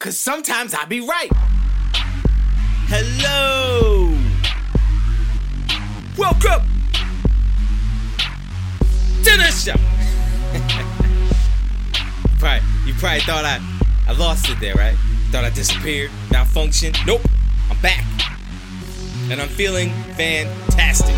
[0.00, 1.28] Cause sometimes I be right.
[2.86, 4.14] Hello.
[6.16, 6.62] Welcome
[9.24, 9.72] to the show.
[12.38, 13.58] probably, you probably thought I,
[14.06, 14.94] I lost it there, right?
[15.32, 17.04] Thought I disappeared, malfunctioned.
[17.04, 17.22] Nope,
[17.68, 18.04] I'm back.
[19.32, 21.16] And I'm feeling fantastic.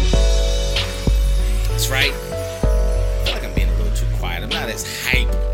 [1.69, 2.15] That's right.
[2.15, 4.43] I feel like I'm being a little too quiet.
[4.43, 5.50] I'm not as hype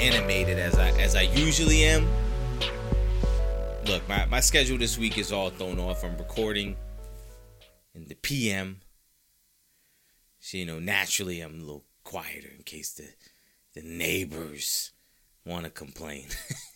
[0.00, 2.08] animated as I as I usually am.
[3.86, 6.04] Look, my, my schedule this week is all thrown off.
[6.04, 6.76] I'm recording
[7.94, 8.80] in the PM.
[10.38, 13.08] So, you know, naturally I'm a little quieter in case the
[13.74, 14.92] the neighbors
[15.44, 16.28] want to complain.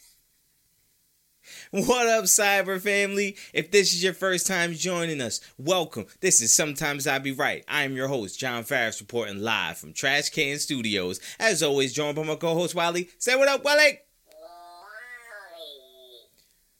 [1.74, 2.78] What up, S.I.B.R.
[2.78, 3.37] family?
[3.52, 6.06] If this is your first time joining us, welcome.
[6.20, 7.65] This is Sometimes I Be Right.
[7.66, 11.18] I am your host, John Farris, reporting live from Trash Can Studios.
[11.41, 13.09] As always, joined by my co-host Wally.
[13.18, 13.98] Say what up, Wally.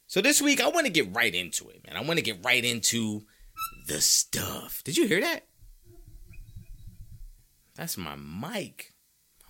[0.07, 1.97] So this week, I want to get right into it, man.
[1.97, 3.25] I want to get right into
[3.89, 4.85] the stuff.
[4.85, 5.49] Did you hear that?
[7.75, 8.93] That's my mic.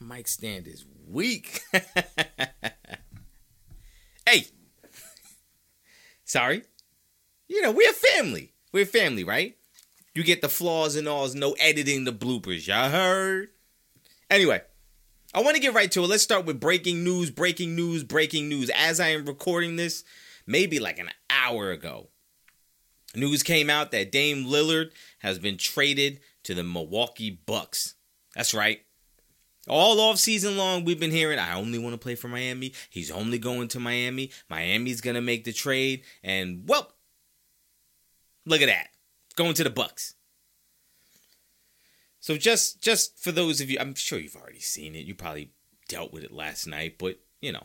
[0.00, 1.61] My mic stand is weak.
[4.27, 4.46] hey,
[6.25, 6.62] sorry.
[7.48, 8.53] You know, we're family.
[8.72, 9.56] We're family, right?
[10.14, 12.67] You get the flaws and alls, no editing the bloopers.
[12.67, 13.48] Y'all heard?
[14.30, 14.62] Anyway,
[15.34, 16.06] I want to get right to it.
[16.06, 18.70] Let's start with breaking news, breaking news, breaking news.
[18.70, 20.05] As I am recording this,
[20.47, 22.08] maybe like an hour ago,
[23.17, 27.95] news came out that Dame Lillard has been traded to the Milwaukee Bucks.
[28.36, 28.83] That's right.
[29.66, 32.74] All off season long, we've been hearing, I only want to play for Miami.
[32.90, 34.30] He's only going to Miami.
[34.50, 36.02] Miami's going to make the trade.
[36.22, 36.92] And, well,
[38.44, 38.88] look at that.
[39.36, 40.14] Going to the Bucks.
[42.20, 45.04] So just just for those of you, I'm sure you've already seen it.
[45.04, 45.52] You probably
[45.88, 47.64] dealt with it last night, but, you know,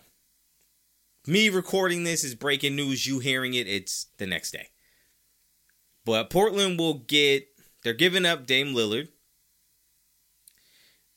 [1.26, 3.08] me recording this is breaking news.
[3.08, 4.70] You hearing it, it's the next day.
[6.06, 7.48] But Portland will get,
[7.84, 9.10] they're giving up Dame Lillard.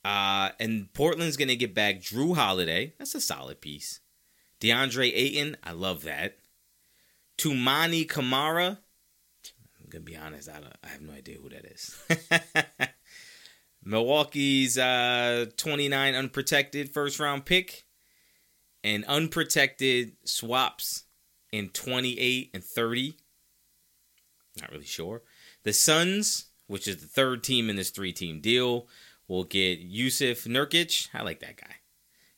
[0.04, 2.94] Uh, and Portland's going to get back Jrue Holiday.
[2.98, 4.00] That's a solid piece.
[4.60, 5.56] DeAndre Ayton.
[5.62, 6.38] I love that.
[7.38, 8.78] Toumani Camara.
[9.80, 10.48] I'm going to be honest.
[10.48, 12.88] I, I have no idea who that is.
[13.84, 17.84] Milwaukee's uh, 29 unprotected first round pick.
[18.84, 21.04] And unprotected swaps
[21.52, 23.16] in 28 and 30.
[24.60, 25.22] Not really sure.
[25.62, 28.88] The Suns, which is the third team in this three team deal,
[29.32, 31.09] will get Jusuf Nurkic.
[31.15, 31.76] I like that guy.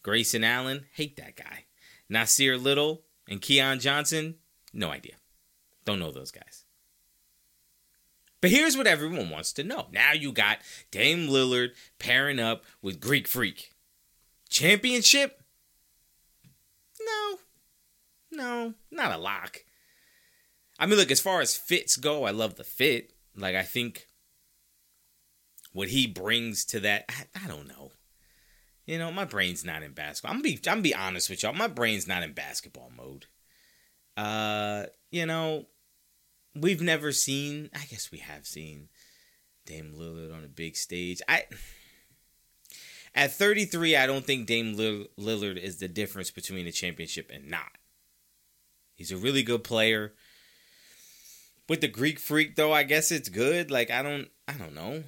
[0.02, 0.86] Grayson Allen.
[0.92, 1.64] Hate that guy.
[2.10, 4.36] Nassir Little and Keon Johnson.
[4.72, 5.14] No idea.
[5.84, 6.64] Don't know those guys.
[8.40, 9.86] But here's what everyone wants to know.
[9.90, 10.58] Now you got
[10.92, 13.72] Dame Lillard pairing up with Greek Freak.
[14.48, 15.42] Championship?
[17.00, 17.38] No.
[18.30, 19.64] No, not a lock.
[20.78, 23.12] I mean, look, as far as fits go, I love the fit.
[23.36, 24.06] Like, I think
[25.74, 27.92] what he brings to that, I, I don't know.
[28.86, 30.30] You know, my brain's not in basketball.
[30.30, 31.52] I'm gonna be, I'm gonna be honest with y'all.
[31.52, 33.26] My brain's not in basketball mode.
[34.16, 35.66] Uh, you know,
[36.54, 37.70] we've never seen.
[37.74, 38.88] I guess we have seen
[39.66, 41.20] Dame Lillard on a big stage.
[41.28, 41.44] I
[43.14, 47.78] at 33, I don't think Dame Lillard is the difference between a championship and not.
[48.94, 50.12] He's a really good player.
[51.68, 53.70] With the Greek freak though, I guess it's good.
[53.70, 55.04] Like I don't I don't know.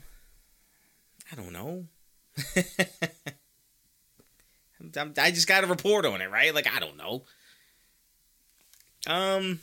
[1.30, 1.86] I don't know.
[5.18, 6.54] I just got a report on it, right?
[6.54, 7.24] Like I don't know.
[9.06, 9.60] Um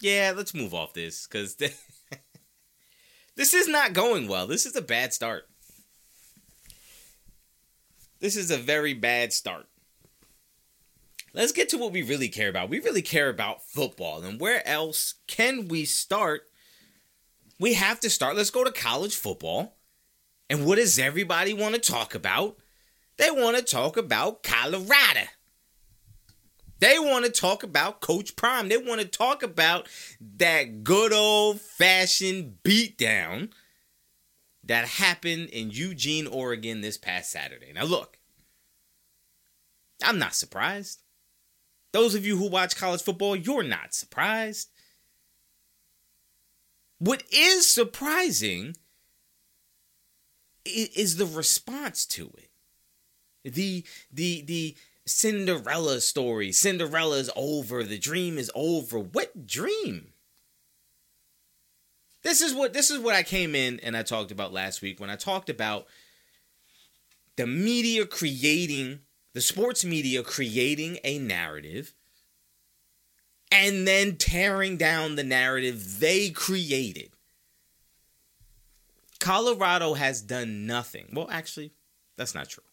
[0.00, 1.56] yeah, let's move off this cuz
[3.36, 4.46] this is not going well.
[4.46, 5.48] This is a bad start.
[8.20, 9.68] This is a very bad start.
[11.34, 12.68] Let's get to what we really care about.
[12.68, 14.22] We really care about football.
[14.22, 16.42] And where else can we start?
[17.58, 18.36] We have to start.
[18.36, 19.76] Let's go to college football.
[20.50, 22.58] And what does everybody want to talk about?
[23.16, 25.28] They want to talk about Colorado.
[26.78, 28.68] They want to talk about Coach Prime.
[28.68, 29.88] They want to talk about
[30.38, 33.50] that good old fashioned beatdown
[34.64, 37.72] that happened in Eugene, Oregon this past Saturday.
[37.72, 38.18] Now, look,
[40.02, 41.02] I'm not surprised.
[41.92, 44.70] Those of you who watch college football, you're not surprised.
[46.98, 48.76] What is surprising
[50.64, 53.52] is the response to it.
[53.52, 54.76] The the the
[55.06, 56.52] Cinderella story.
[56.52, 57.82] Cinderella's over.
[57.82, 58.98] The dream is over.
[58.98, 60.12] What dream?
[62.22, 65.00] This is what this is what I came in and I talked about last week
[65.00, 65.86] when I talked about
[67.36, 69.00] the media creating
[69.34, 71.94] the sports media creating a narrative
[73.50, 77.11] and then tearing down the narrative they created.
[79.22, 81.06] Colorado has done nothing.
[81.12, 81.70] Well, actually,
[82.16, 82.64] that's not true.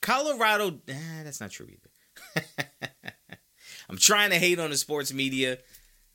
[0.00, 2.46] Colorado, that's not true either.
[3.90, 5.58] I'm trying to hate on the sports media.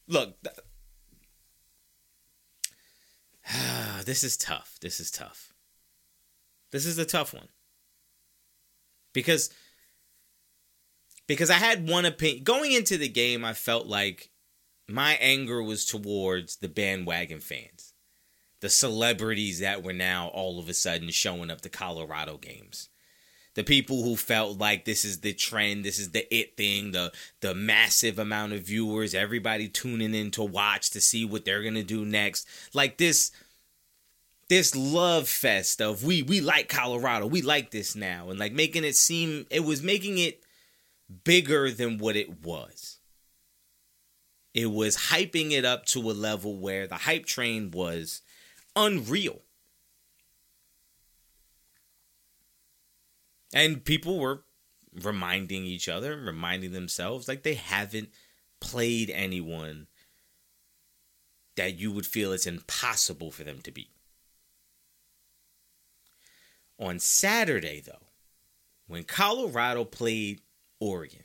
[0.07, 0.37] Look,
[4.05, 4.77] this is tough.
[4.79, 5.53] This is tough.
[6.71, 7.49] This is a tough one.
[9.11, 9.49] Because
[11.27, 14.29] because I had one opinion going into the game I felt like
[14.87, 17.90] my anger was towards the bandwagon fans.
[18.61, 22.89] The celebrities that were now all of a sudden showing up to Colorado games
[23.53, 27.11] the people who felt like this is the trend, this is the it thing, the
[27.41, 31.83] the massive amount of viewers, everybody tuning in to watch to see what they're gonna
[31.83, 32.47] do next.
[32.73, 33.31] Like this
[34.47, 38.85] this love fest of we we like Colorado, we like this now, and like making
[38.85, 40.43] it seem it was making it
[41.23, 42.99] bigger than what it was.
[44.53, 48.21] It was hyping it up to a level where the hype train was
[48.75, 49.41] unreal.
[53.53, 54.43] And people were
[54.93, 58.09] reminding each other, reminding themselves like they haven't
[58.59, 59.87] played anyone
[61.55, 63.91] that you would feel it's impossible for them to beat.
[66.79, 68.07] On Saturday, though,
[68.87, 70.41] when Colorado played
[70.79, 71.23] Oregon,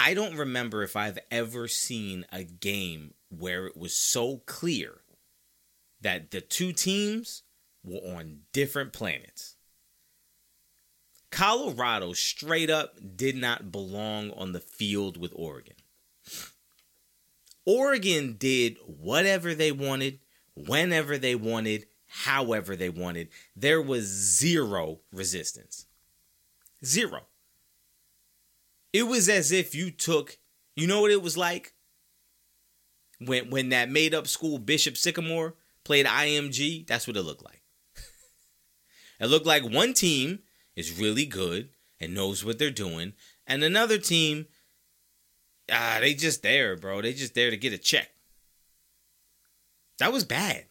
[0.00, 5.02] I don't remember if I've ever seen a game where it was so clear
[6.02, 7.42] that the two teams
[7.82, 9.56] were on different planets.
[11.30, 15.76] Colorado straight up did not belong on the field with Oregon.
[17.64, 20.20] Oregon did whatever they wanted,
[20.54, 23.28] whenever they wanted, however they wanted.
[23.56, 25.86] There was zero resistance.
[26.84, 27.22] Zero.
[28.92, 30.36] It was as if you took,
[30.76, 31.72] you know what it was like?
[33.20, 37.62] When when that made up school Bishop Sycamore played IMG, that's what it looked like.
[39.20, 40.40] it looked like one team
[40.76, 41.70] is really good
[42.00, 43.12] and knows what they're doing,
[43.46, 44.46] and another team,
[45.70, 47.02] ah, they just there, bro.
[47.02, 48.08] They just there to get a check.
[49.98, 50.66] That was bad.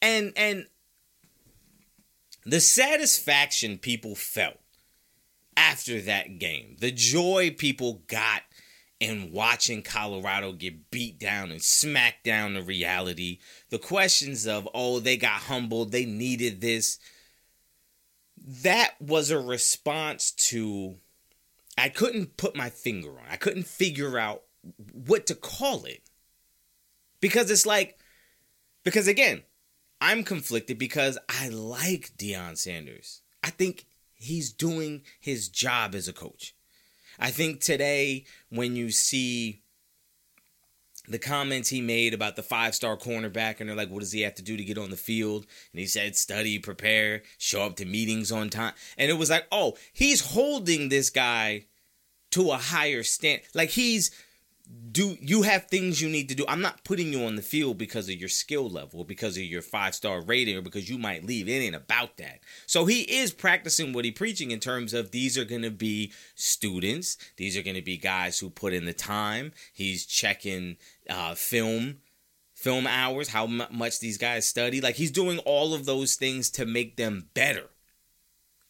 [0.00, 0.66] And and
[2.44, 4.58] the satisfaction people felt
[5.56, 8.42] after that game, the joy people got
[9.02, 15.00] in watching Colorado get beat down and smacked down to reality, the questions of, oh,
[15.00, 17.00] they got humbled, they needed this,
[18.36, 20.94] that was a response to
[21.76, 23.24] I couldn't put my finger on.
[23.28, 24.42] I couldn't figure out
[24.92, 26.02] what to call it.
[27.20, 27.98] Because it's like
[28.84, 29.42] because again,
[30.00, 33.22] I'm conflicted because I like Deion Sanders.
[33.42, 36.54] I think he's doing his job as a coach.
[37.22, 39.62] I think today when you see
[41.06, 44.22] the comments he made about the five star cornerback, and they're like, what does he
[44.22, 45.46] have to do to get on the field?
[45.72, 48.72] And he said, study, prepare, show up to meetings on time.
[48.98, 51.66] And it was like, oh, he's holding this guy
[52.32, 53.42] to a higher stand.
[53.54, 54.10] Like he's
[54.92, 56.44] do you have things you need to do?
[56.46, 59.62] I'm not putting you on the field because of your skill level, because of your
[59.62, 61.48] five star rating, or because you might leave.
[61.48, 62.40] It ain't about that.
[62.66, 66.12] So he is practicing what he's preaching in terms of these are going to be
[66.34, 67.16] students.
[67.36, 69.52] These are going to be guys who put in the time.
[69.72, 70.76] He's checking
[71.08, 71.98] uh, film,
[72.54, 74.80] film hours, how m- much these guys study.
[74.80, 77.70] Like he's doing all of those things to make them better.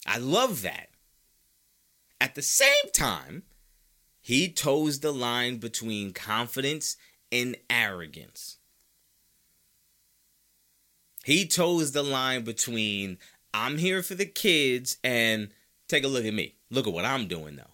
[0.06, 0.88] I love that.
[2.20, 3.42] At the same time,
[4.22, 6.96] he toes the line between confidence
[7.32, 8.58] and arrogance.
[11.24, 13.18] He toes the line between
[13.52, 15.48] I'm here for the kids and
[15.88, 16.54] take a look at me.
[16.70, 17.64] Look at what I'm doing though.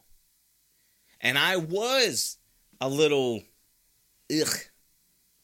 [1.21, 2.39] And I was
[2.81, 3.43] a little
[4.33, 4.57] ugh.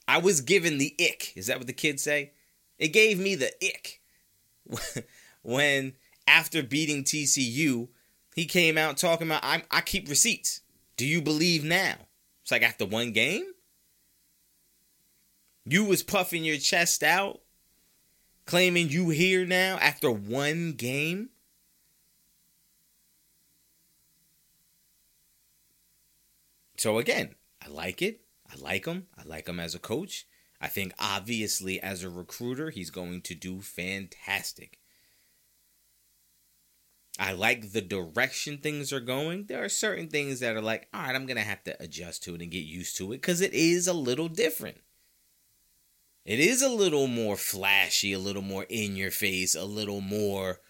[0.09, 1.33] I was given the ick.
[1.37, 2.33] Is that what the kids say?
[2.79, 4.01] It gave me the ick
[5.43, 5.95] when
[6.27, 7.89] after beating TCU,
[8.35, 10.63] he came out talking about I I keep receipts.
[10.97, 11.97] Do you believe now?
[12.43, 13.45] It's like after one game?
[15.65, 17.41] You was puffing your chest out,
[18.45, 21.31] claiming you here now after one game?
[26.77, 27.35] So again,
[27.65, 28.21] I like it.
[28.53, 29.07] I like him.
[29.17, 30.27] I like him as a coach.
[30.61, 34.79] I think obviously as a recruiter, he's going to do fantastic.
[37.19, 39.47] I like the direction things are going.
[39.47, 42.25] There are certain things that are like, all right, I'm going to have to adjust
[42.25, 44.79] to it and get used to it because it is a little different.
[46.25, 50.61] It is a little more flashy, a little more in your face, a little more,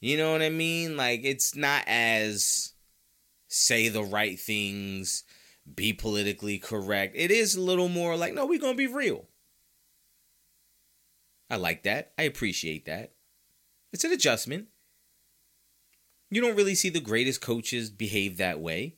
[0.00, 0.96] You know what I mean?
[0.96, 2.72] Like it's not as
[3.48, 5.24] say the right things,
[5.74, 7.14] be politically correct.
[7.16, 9.26] It is a little more like, no, we're going to be real.
[11.50, 12.12] I like that.
[12.18, 13.12] I appreciate that.
[13.92, 14.68] It's an adjustment.
[16.30, 18.96] You don't really see the greatest coaches behave that way.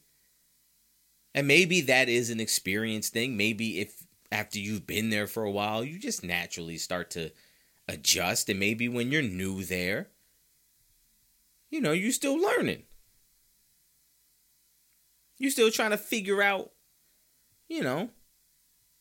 [1.35, 3.37] And maybe that is an experience thing.
[3.37, 7.31] Maybe if after you've been there for a while, you just naturally start to
[7.89, 8.49] adjust.
[8.49, 10.09] And maybe when you're new there,
[11.71, 12.85] you know, you're still learning.
[15.39, 16.73] You're still trying to figure out,
[17.69, 18.11] you know,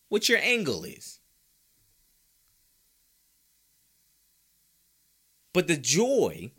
[0.08, 1.20] what your angle is.
[5.52, 6.52] But the joy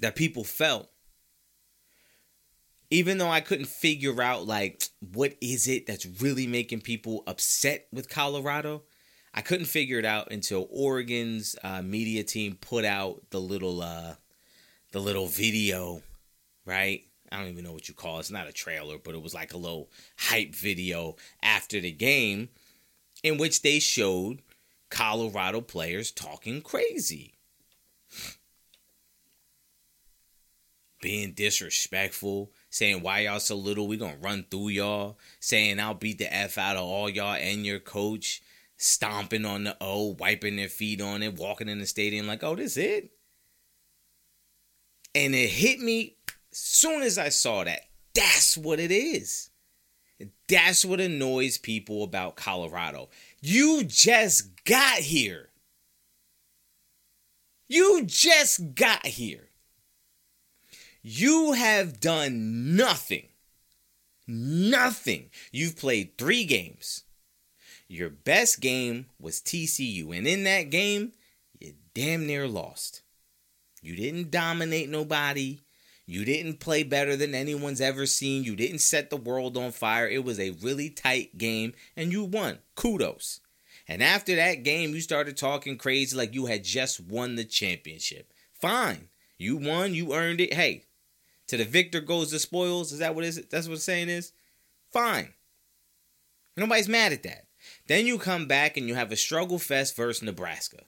[0.00, 0.90] that people felt,
[2.90, 7.86] even though I couldn't figure out, like, what is it that's really making people upset
[7.92, 8.84] with Colorado,
[9.34, 14.14] I couldn't figure it out until Oregon's uh, media team put out the little, uh,
[14.92, 16.02] the little video,
[16.64, 17.02] right?
[17.30, 18.20] I don't even know what you call it.
[18.20, 22.50] It's not a trailer, but it was like a little hype video after the game
[23.22, 24.42] in which they showed
[24.90, 27.35] Colorado players talking crazy.
[31.06, 36.18] Being disrespectful, saying why y'all so little, we gonna run through y'all, saying I'll beat
[36.18, 38.42] the F out of all y'all and your coach,
[38.76, 42.56] stomping on the O, wiping their feet on it, walking in the stadium like, oh,
[42.56, 43.12] this it?
[45.14, 46.16] And it hit me
[46.50, 47.82] soon as I saw that.
[48.12, 49.50] That's what it is.
[50.48, 53.10] That's what annoys people about Colorado.
[53.40, 55.50] You just got here.
[57.68, 59.50] You just got here.
[61.08, 63.28] You have done nothing.
[64.26, 65.30] Nothing.
[65.52, 67.04] You've played three games.
[67.86, 70.18] Your best game was TCU.
[70.18, 71.12] And in that game,
[71.60, 73.02] you damn near lost.
[73.80, 75.60] You didn't dominate nobody.
[76.06, 78.42] You didn't play better than anyone's ever seen.
[78.42, 80.08] You didn't set the world on fire.
[80.08, 82.58] It was a really tight game, and you won.
[82.74, 83.38] Kudos.
[83.86, 88.32] And after that game, you started talking crazy like you had just won the championship.
[88.52, 89.06] Fine.
[89.38, 90.52] You won, you earned it.
[90.52, 90.82] Hey,
[91.48, 92.92] to the victor goes the spoils.
[92.92, 93.50] Is that what is it?
[93.50, 94.32] That's what it's saying is?
[94.92, 95.34] Fine.
[96.56, 97.46] Nobody's mad at that.
[97.86, 100.82] Then you come back and you have a struggle fest versus Nebraska.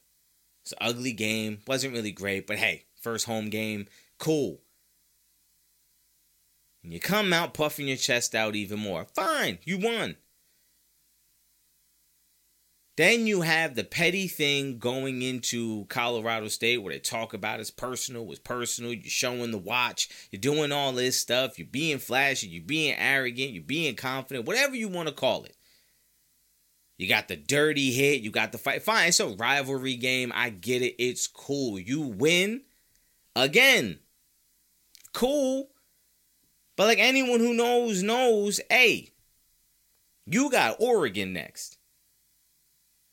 [0.62, 1.58] It's an ugly game.
[1.66, 3.86] Wasn't really great, but hey, first home game,
[4.18, 4.60] cool.
[6.82, 9.06] And you come out puffing your chest out even more.
[9.14, 10.16] Fine, you won.
[12.98, 17.70] Then you have the petty thing going into Colorado State where they talk about it's
[17.70, 18.92] personal, it's personal.
[18.92, 23.52] You're showing the watch, you're doing all this stuff, you're being flashy, you're being arrogant,
[23.52, 25.56] you're being confident, whatever you want to call it.
[26.96, 28.82] You got the dirty hit, you got the fight.
[28.82, 30.32] Fine, it's a rivalry game.
[30.34, 30.96] I get it.
[30.98, 31.78] It's cool.
[31.78, 32.62] You win
[33.36, 34.00] again.
[35.12, 35.68] Cool.
[36.76, 39.12] But like anyone who knows, knows, hey,
[40.26, 41.77] you got Oregon next.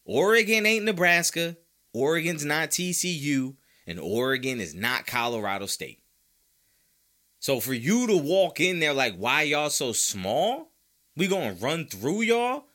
[0.05, 1.57] Oregon ain't Nebraska.
[1.93, 3.55] Oregon's not TCU.
[3.87, 6.01] And Oregon is not Colorado State.
[7.39, 10.71] So for you to walk in there like, why y'all so small?
[11.15, 12.65] We gonna run through y'all?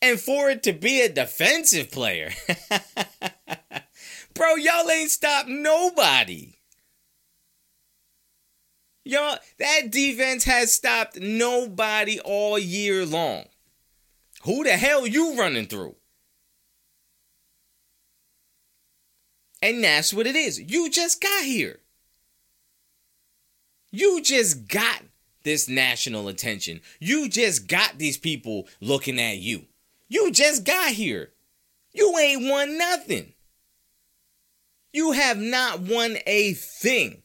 [0.00, 2.30] And for it to be a defensive player.
[4.34, 6.54] Bro, y'all ain't stopped nobody.
[9.04, 13.44] Y'all, that defense has stopped nobody all year long.
[14.44, 15.96] Who the hell you running through?
[19.62, 20.60] And that's what it is.
[20.60, 21.78] You just got here.
[23.92, 25.02] You just got
[25.44, 26.80] this national attention.
[26.98, 29.66] You just got these people looking at you.
[30.08, 31.30] You just got here.
[31.94, 33.32] You ain't won nothing.
[34.92, 37.22] You have not won a thing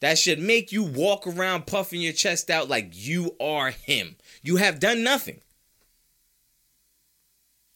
[0.00, 4.16] that should make you walk around puffing your chest out like you are him.
[4.42, 5.40] You have done nothing.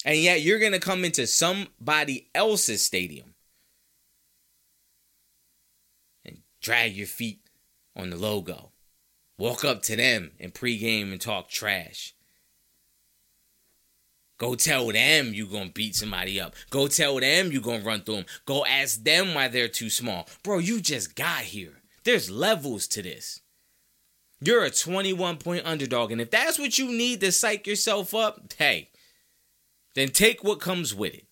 [0.04, 3.34] And yet you're going to come into somebody else's stadium
[6.25, 7.40] and drag your feet
[7.96, 8.73] on the logo.
[9.38, 12.14] Walk up to them in pregame and talk trash.
[14.38, 16.54] Go tell them you're gonna beat somebody up.
[16.70, 18.26] Go tell them you're gonna run through them.
[18.46, 20.28] Go ask them why they're too small.
[20.42, 21.82] Bro, you just got here.
[22.04, 23.40] There's levels to this.
[24.40, 28.52] You're a 21 point underdog, and if that's what you need to psych yourself up,
[28.58, 28.90] hey,
[29.94, 31.26] then take what comes with it.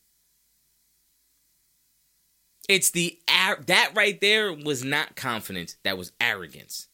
[2.69, 6.89] It's the that right there was not confidence, that was arrogance.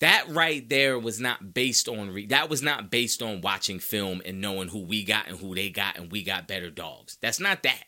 [0.00, 4.22] That right there was not based on re- that was not based on watching film
[4.24, 7.18] and knowing who we got and who they got and we got better dogs.
[7.20, 7.84] That's not that.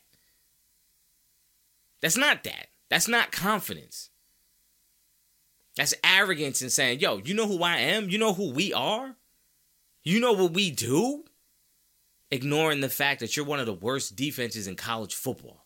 [2.01, 2.67] That's not that.
[2.89, 4.09] That's not confidence.
[5.77, 8.09] That's arrogance and saying, yo, you know who I am?
[8.09, 9.15] You know who we are?
[10.03, 11.25] You know what we do?
[12.31, 15.65] Ignoring the fact that you're one of the worst defenses in college football.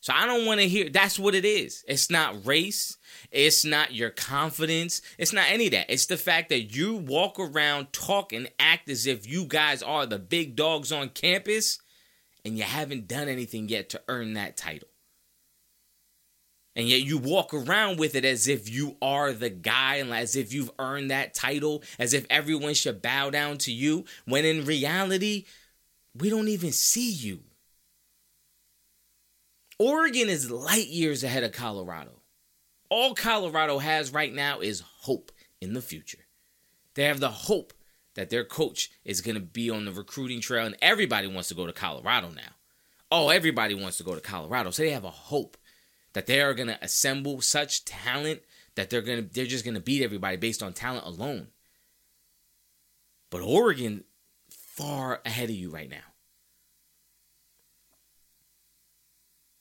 [0.00, 1.82] So I don't want to hear that's what it is.
[1.88, 2.98] It's not race.
[3.30, 5.00] It's not your confidence.
[5.16, 5.88] It's not any of that.
[5.88, 10.04] It's the fact that you walk around, talk, and act as if you guys are
[10.04, 11.78] the big dogs on campus
[12.44, 14.88] and you haven't done anything yet to earn that title.
[16.76, 20.34] And yet you walk around with it as if you are the guy and as
[20.34, 24.64] if you've earned that title, as if everyone should bow down to you, when in
[24.64, 25.44] reality,
[26.16, 27.40] we don't even see you.
[29.78, 32.20] Oregon is light years ahead of Colorado.
[32.88, 36.26] All Colorado has right now is hope in the future.
[36.94, 37.72] They have the hope
[38.14, 41.54] that their coach is going to be on the recruiting trail, and everybody wants to
[41.54, 42.52] go to Colorado now.
[43.10, 44.70] Oh, everybody wants to go to Colorado.
[44.70, 45.56] So they have a hope
[46.14, 48.40] that they are going to assemble such talent
[48.76, 51.48] that they're going to they're just going to beat everybody based on talent alone.
[53.30, 54.04] But Oregon
[54.48, 56.12] far ahead of you right now.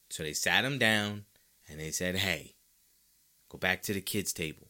[0.10, 1.26] So they sat him down
[1.68, 2.56] and they said, "Hey,
[3.50, 4.68] go back to the kids' table.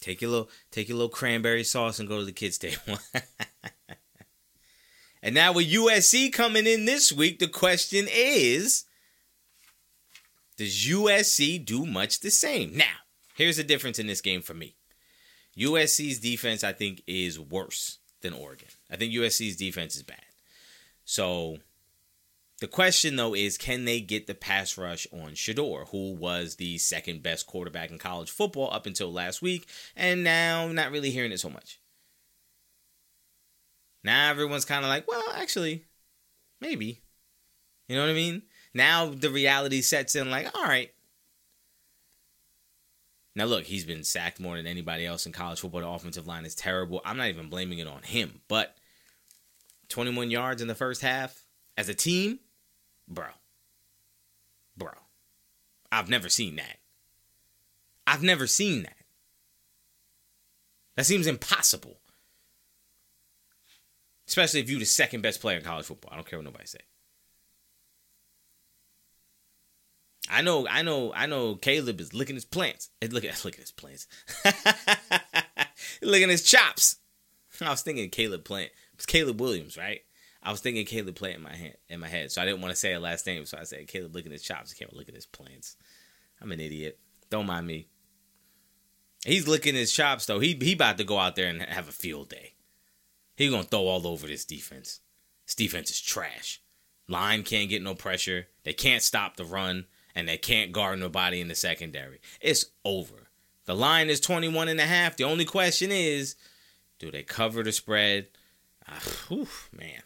[0.00, 2.98] Take your little take your little cranberry sauce and go to the kids' table."
[5.22, 8.84] and now with USC coming in this week, the question is,
[10.56, 12.76] does USC do much the same?
[12.76, 12.84] Now,
[13.34, 14.76] here's the difference in this game for me.
[15.56, 18.68] USC's defense, I think, is worse than Oregon.
[18.90, 20.18] I think USC's defense is bad.
[21.04, 21.58] So
[22.60, 26.78] the question though is can they get the pass rush on Shedeur, who was the
[26.78, 31.32] second best quarterback in college football up until last week, and now not really hearing
[31.32, 31.80] it so much.
[34.02, 35.84] Now everyone's kind of like, well, actually,
[36.60, 37.02] maybe.
[37.88, 38.42] You know what I mean?
[38.74, 40.90] Now the reality sets in like, all right.
[43.36, 45.80] Now look, he's been sacked more than anybody else in college football.
[45.80, 47.00] The offensive line is terrible.
[47.04, 48.76] I'm not even blaming it on him, but
[49.88, 51.44] 21 yards in the first half
[51.76, 52.40] as a team,
[53.08, 53.26] bro.
[54.76, 54.92] Bro.
[55.90, 56.78] I've never seen that.
[58.06, 58.96] I've never seen that.
[60.96, 61.98] That seems impossible.
[64.28, 66.12] Especially if you're the second best player in college football.
[66.12, 66.78] I don't care what nobody say.
[70.30, 71.54] I know, I know, I know.
[71.56, 72.90] Caleb is licking his plants.
[73.02, 74.06] Eh, look at, look at his plants.
[76.02, 76.96] licking his chops.
[77.60, 78.70] I was thinking Caleb Plant.
[78.94, 80.00] It's Caleb Williams, right?
[80.42, 82.72] I was thinking Caleb Plant in my head, in my head, so I didn't want
[82.72, 84.74] to say a last name, so I said Caleb licking his chops.
[84.74, 85.76] I can't look at his plants.
[86.40, 86.98] I'm an idiot.
[87.30, 87.88] Don't mind me.
[89.24, 90.40] He's licking his chops though.
[90.40, 92.54] He he about to go out there and have a field day.
[93.36, 95.00] He gonna throw all over this defense.
[95.46, 96.60] This defense is trash.
[97.08, 98.48] Line can't get no pressure.
[98.64, 102.20] They can't stop the run and they can't guard nobody in the secondary.
[102.40, 103.28] It's over.
[103.66, 105.16] The line is 21 and a half.
[105.16, 106.36] The only question is,
[106.98, 108.28] do they cover the spread?
[108.86, 110.02] Uh, whew, man.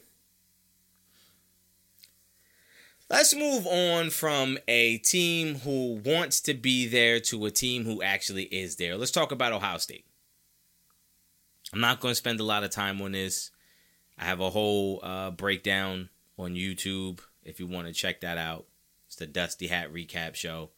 [3.11, 8.03] Let's move on from a team who wants to be there to a team who
[8.03, 8.97] actually is there.
[8.97, 10.05] Let's talk about Ohio State.
[11.73, 13.51] I'm not going to spend a lot of time on this.
[14.19, 18.67] I have a whole uh, breakdown on YouTube if you want to check that out.
[19.19, 20.71] The Dusty Hat Recap Show.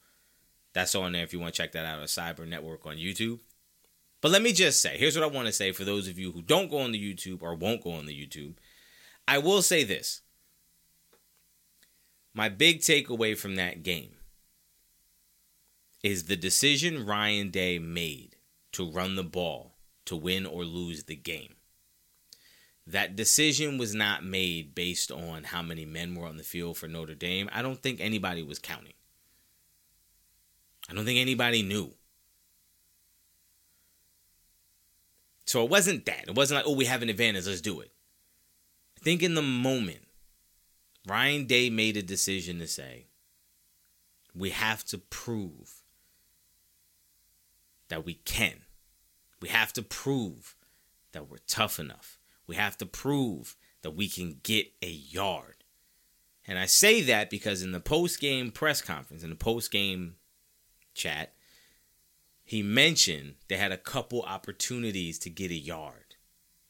[0.72, 2.46] That's on there if you want to check that out on S.I.B.R.
[2.46, 3.40] Network on YouTube.
[4.20, 6.32] But let me just say here's what I want to say for those of you
[6.32, 8.54] who don't go on the YouTube or won't go on the YouTube.
[9.26, 10.22] I will say this.
[12.34, 14.12] My big takeaway from that game
[16.02, 18.36] is the decision Ryan Day made
[18.72, 19.76] to run the ball
[20.06, 21.54] to win or lose the game.
[22.90, 26.88] That decision was not made based on how many men were on the field for
[26.88, 27.48] Notre Dame.
[27.52, 28.94] I don't think anybody was counting.
[30.88, 31.92] I don't think anybody knew.
[35.44, 36.24] So it wasn't that.
[36.26, 37.92] It wasn't like, oh, we have an advantage, let's do it.
[38.98, 40.08] I think in the moment,
[41.06, 43.06] Ryan Day made a decision to say,
[44.34, 45.82] we have to prove
[47.88, 48.62] that we can.
[49.40, 50.56] We have to prove
[51.12, 52.19] that we're tough enough.
[52.50, 55.62] We have to prove that we can get a yard.
[56.48, 60.16] And I say that because in the post game press conference, in the post game
[60.92, 61.32] chat,
[62.42, 66.16] he mentioned they had a couple opportunities to get a yard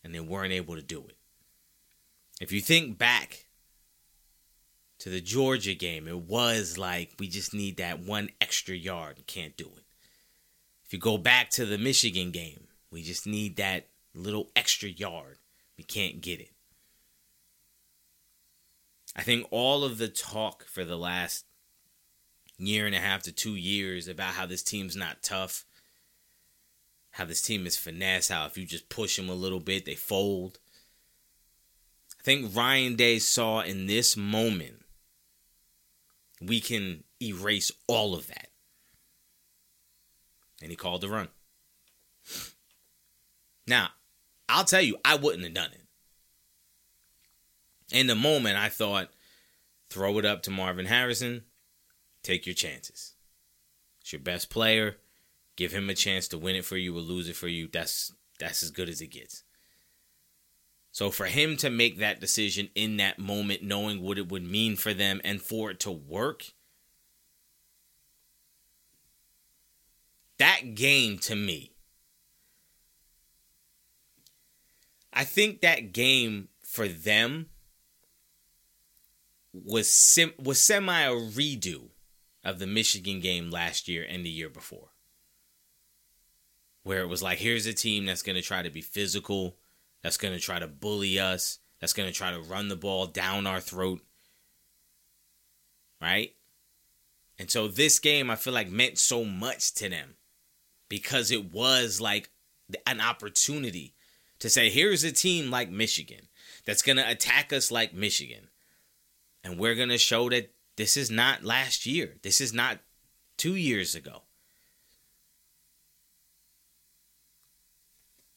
[0.04, 1.16] and they weren't able to do it.
[2.42, 3.46] If you think back
[4.98, 9.26] to the Georgia game, it was like we just need that one extra yard and
[9.26, 9.84] can't do it.
[10.84, 15.38] If you go back to the Michigan game, we just need that little extra yard
[15.80, 16.50] we can't get it.
[19.16, 21.46] I think all of the talk for the last
[22.58, 25.64] year and a half to two years about how this team's not tough,
[27.12, 29.94] how this team is finesse, how if you just push them a little bit, they
[29.94, 30.58] fold.
[32.18, 34.82] I think Ryan Day saw in this moment
[36.42, 38.48] we can erase all of that.
[40.60, 41.28] And he called the run.
[43.66, 43.92] Now,
[44.50, 45.82] I'll tell you, I wouldn't have done it.
[47.92, 49.10] In the moment, I thought,
[49.88, 51.42] throw it up to Marvin Harrison,
[52.22, 53.14] take your chances.
[54.00, 54.96] It's your best player.
[55.56, 57.68] Give him a chance to win it for you or lose it for you.
[57.70, 59.44] That's that's as good as it gets.
[60.92, 64.76] So for him to make that decision in that moment, knowing what it would mean
[64.76, 66.46] for them and for it to work,
[70.38, 71.69] that game to me,
[75.12, 77.46] I think that game for them
[79.52, 81.88] was was semi a redo
[82.44, 84.88] of the Michigan game last year and the year before.
[86.82, 89.56] Where it was like, here's a team that's going to try to be physical,
[90.02, 93.06] that's going to try to bully us, that's going to try to run the ball
[93.06, 94.00] down our throat.
[96.00, 96.34] Right?
[97.38, 100.16] And so this game, I feel like, meant so much to them
[100.88, 102.30] because it was like
[102.86, 103.94] an opportunity
[104.40, 106.28] to say, here's a team like Michigan
[106.66, 108.48] that's going to attack us like Michigan.
[109.44, 112.16] And we're going to show that this is not last year.
[112.22, 112.78] This is not
[113.36, 114.22] two years ago.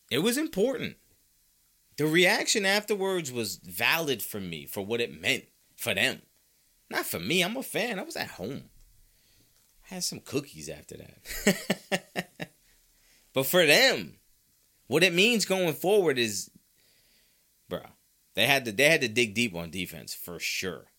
[0.10, 0.98] It was important.
[1.98, 6.22] The reaction afterwards was valid for me for what it meant for them.
[6.90, 7.42] Not for me.
[7.42, 8.00] I'm a fan.
[8.00, 8.70] I was at home.
[9.90, 12.50] I had some cookies after that.
[13.34, 14.18] but for them,
[14.94, 16.52] what it means going forward is,
[17.68, 17.82] bro,
[18.36, 20.92] they had to they had to dig deep on defense for sure.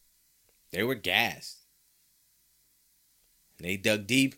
[0.72, 1.58] They were gassed.
[3.60, 4.34] They dug deep.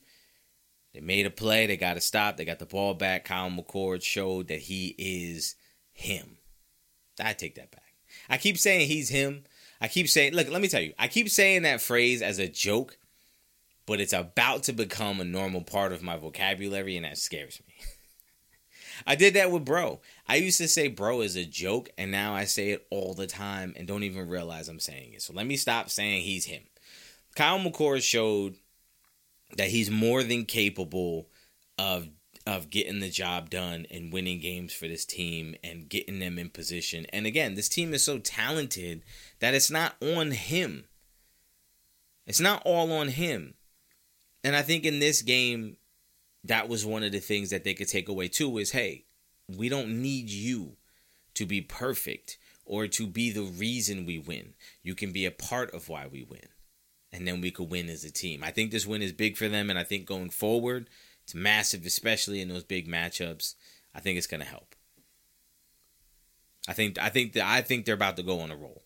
[0.92, 1.66] They made a play.
[1.66, 2.36] They got to stop.
[2.36, 3.24] They got the ball back.
[3.24, 5.54] Kyle McCord showed that he is
[5.90, 6.36] him.
[7.18, 7.94] I take that back.
[8.28, 9.44] I keep saying he's him.
[9.80, 12.46] I keep saying, look, let me tell you, I keep saying that phrase as a
[12.46, 12.98] joke,
[13.86, 17.74] but it's about to become a normal part of my vocabulary, and that scares me.
[19.06, 20.00] I did that with bro.
[20.26, 23.26] I used to say bro is a joke, and now I say it all the
[23.26, 25.22] time and don't even realize I'm saying it.
[25.22, 26.62] So let me stop saying he's him.
[27.34, 28.56] Kyle McCord showed
[29.56, 31.28] that he's more than capable
[31.78, 32.08] of
[32.46, 36.48] of getting the job done and winning games for this team and getting them in
[36.48, 37.04] position.
[37.12, 39.02] And again, this team is so talented
[39.40, 40.84] that it's not on him.
[42.24, 43.54] It's not all on him.
[44.44, 45.76] And I think in this game,
[46.48, 49.04] that was one of the things that they could take away too is hey,
[49.48, 50.76] we don't need you
[51.34, 54.54] to be perfect or to be the reason we win.
[54.82, 56.48] You can be a part of why we win.
[57.12, 58.42] And then we could win as a team.
[58.42, 60.90] I think this win is big for them and I think going forward,
[61.22, 63.54] it's massive especially in those big matchups.
[63.94, 64.74] I think it's going to help.
[66.68, 68.82] I think I think that I think they're about to go on a roll.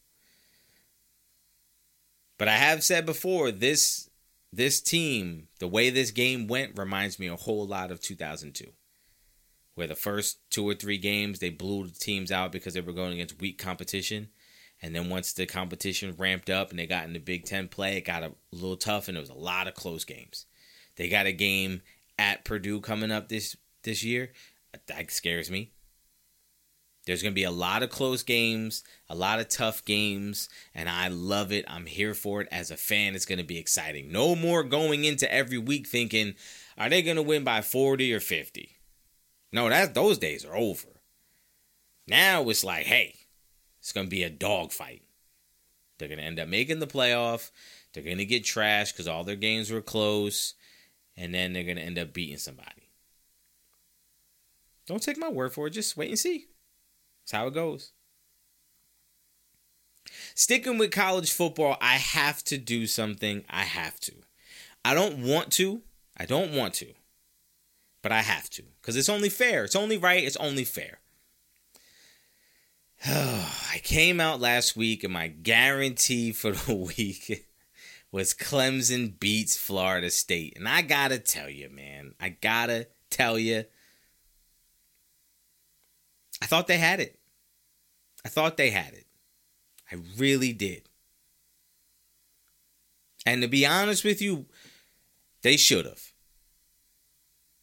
[2.36, 4.09] But I have said before this
[4.52, 8.66] this team, the way this game went, reminds me a whole lot of 2002,
[9.74, 12.92] where the first two or three games they blew the teams out because they were
[12.92, 14.28] going against weak competition.
[14.82, 18.06] And then once the competition ramped up and they got into Big Ten play, it
[18.06, 20.46] got a little tough and there was a lot of close games.
[20.96, 21.82] They got a game
[22.18, 24.32] at Purdue coming up this this year.
[24.86, 25.72] That scares me.
[27.10, 30.88] There's going to be a lot of close games, a lot of tough games, and
[30.88, 31.64] I love it.
[31.66, 32.46] I'm here for it.
[32.52, 34.12] As a fan, it's going to be exciting.
[34.12, 36.36] No more going into every week thinking,
[36.78, 38.76] are they going to win by 40 or 50?
[39.52, 40.86] No, that those days are over.
[42.06, 43.16] Now it's like, hey,
[43.80, 45.02] it's going to be a dogfight.
[45.98, 47.50] They're going to end up making the playoff.
[47.92, 50.54] They're going to get trashed because all their games were close,
[51.16, 52.88] and then they're going to end up beating somebody.
[54.86, 55.70] Don't take my word for it.
[55.70, 56.46] Just wait and see.
[57.30, 57.92] That's how it goes.
[60.34, 63.44] Sticking with college football, I have to do something.
[63.48, 64.12] I have to.
[64.84, 65.82] I don't want to.
[66.16, 66.92] I don't want to.
[68.02, 68.64] But I have to.
[68.80, 69.62] Because it's only fair.
[69.62, 70.24] It's only right.
[70.24, 70.98] It's only fair.
[73.06, 77.46] I came out last week and my guarantee for the week
[78.10, 80.54] was Clemson beats Florida State.
[80.56, 83.66] And I gotta tell you, man, I gotta tell you,
[86.42, 87.19] I thought they had it.
[88.24, 89.06] I thought they had it.
[89.90, 90.88] I really did.
[93.26, 94.46] And to be honest with you,
[95.42, 96.12] they should have.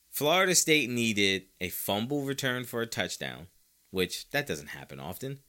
[0.10, 3.48] Florida State needed a fumble return for a touchdown,
[3.92, 5.40] which that doesn't happen often.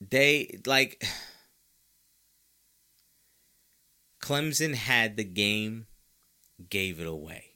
[0.00, 1.04] they like
[4.22, 5.86] Clemson had the game,
[6.68, 7.52] gave it away.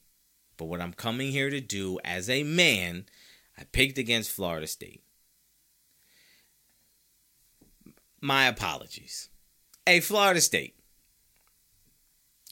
[0.57, 3.07] But what I'm coming here to do as a man,
[3.61, 5.03] I picked against Florida State.
[8.21, 9.29] My apologies.
[9.85, 10.77] Hey, Florida State.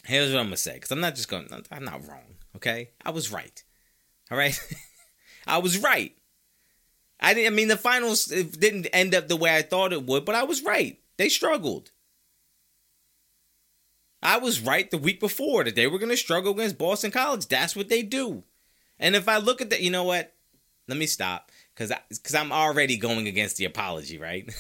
[0.05, 1.49] Here's what I'm gonna say, because I'm not just going.
[1.71, 2.37] I'm not wrong.
[2.57, 3.63] Okay, I was right.
[4.31, 4.59] All right,
[5.47, 6.15] I was right.
[7.21, 7.53] I didn't.
[7.53, 10.45] I mean, the finals didn't end up the way I thought it would, but I
[10.45, 10.99] was right.
[11.17, 11.91] They struggled.
[14.23, 17.47] I was right the week before that they were going to struggle against Boston College.
[17.47, 18.43] That's what they do.
[18.99, 20.35] And if I look at that, you know what?
[20.89, 24.53] Let me stop because because I'm already going against the apology, right?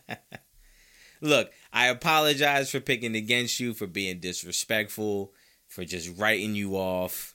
[1.20, 5.32] look, I apologize for picking against you for being disrespectful,
[5.68, 7.34] for just writing you off.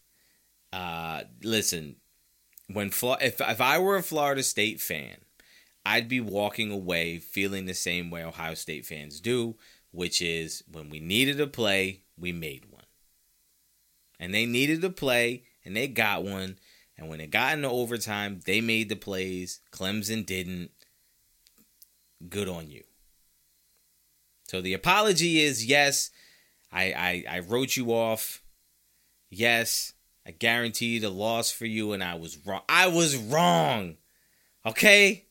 [0.72, 1.98] Uh, listen,
[2.72, 5.18] when if if I were a Florida State fan,
[5.86, 9.56] I'd be walking away feeling the same way Ohio State fans do
[9.94, 12.84] which is when we needed a play, we made one.
[14.20, 16.58] And they needed a play, and they got one.
[16.98, 19.60] And when it got into overtime, they made the plays.
[19.72, 20.72] Clemson didn't.
[22.30, 22.84] Good on you.
[24.48, 26.12] So the apology is yes,
[26.72, 28.44] I, I, I wrote you off.
[29.30, 29.94] Yes,
[30.26, 32.62] I guaranteed a loss for you, and I was wrong.
[32.70, 33.98] I was wrong.
[34.66, 35.26] Okay?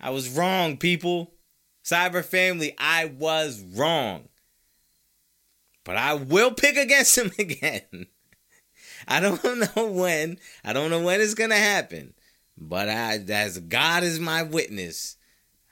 [0.00, 1.34] I was wrong, people.
[1.84, 2.22] S.I.B.R.
[2.22, 4.28] family, I was wrong.
[5.84, 8.06] But I will pick against him again.
[9.06, 9.42] I don't
[9.76, 10.38] know when.
[10.64, 12.14] I don't know when it's to happen.
[12.56, 15.16] But I, as God is my witness,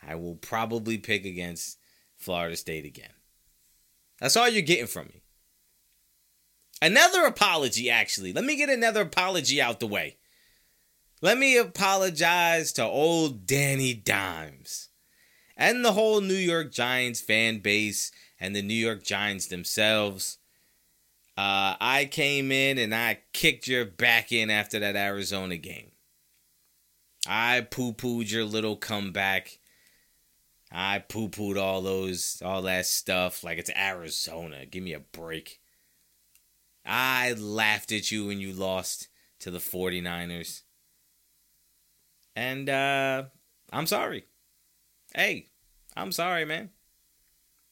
[0.03, 1.79] I will probably pick against
[2.17, 3.13] Florida State again.
[4.19, 5.23] That's all you're getting from me.
[6.83, 8.33] Another apology, actually.
[8.33, 10.17] Let me get another apology out the way.
[11.23, 14.89] Let me apologize to old Danny Dimes
[15.57, 20.39] and the whole New York Giants fan base and the New York Giants themselves.
[21.41, 25.93] Uh, I came in and I kicked your back in after that Arizona game.
[27.27, 29.59] I poo pooed your little comeback.
[30.71, 34.67] I poo pooed all those, all that stuff like it's Arizona.
[34.67, 35.63] Give me a break.
[36.85, 40.61] I laughed at you when you lost to the 49ers.
[42.37, 43.25] And uh,
[43.73, 44.27] I'm sorry.
[45.15, 45.49] Hey,
[45.97, 46.69] I'm sorry, man.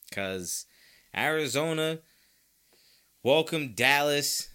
[0.09, 0.65] Because
[1.15, 1.99] Arizona
[3.29, 4.49] welcomed Dallas,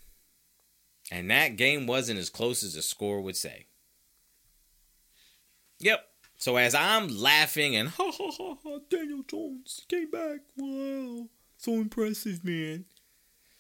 [1.12, 3.68] and that game wasn't as close as the score would say.
[5.78, 6.04] Yep.
[6.38, 10.40] So as I'm laughing and ha ha ha ha, Daniel Jones came back.
[10.58, 11.28] Wow.
[11.56, 12.86] So impressive, man.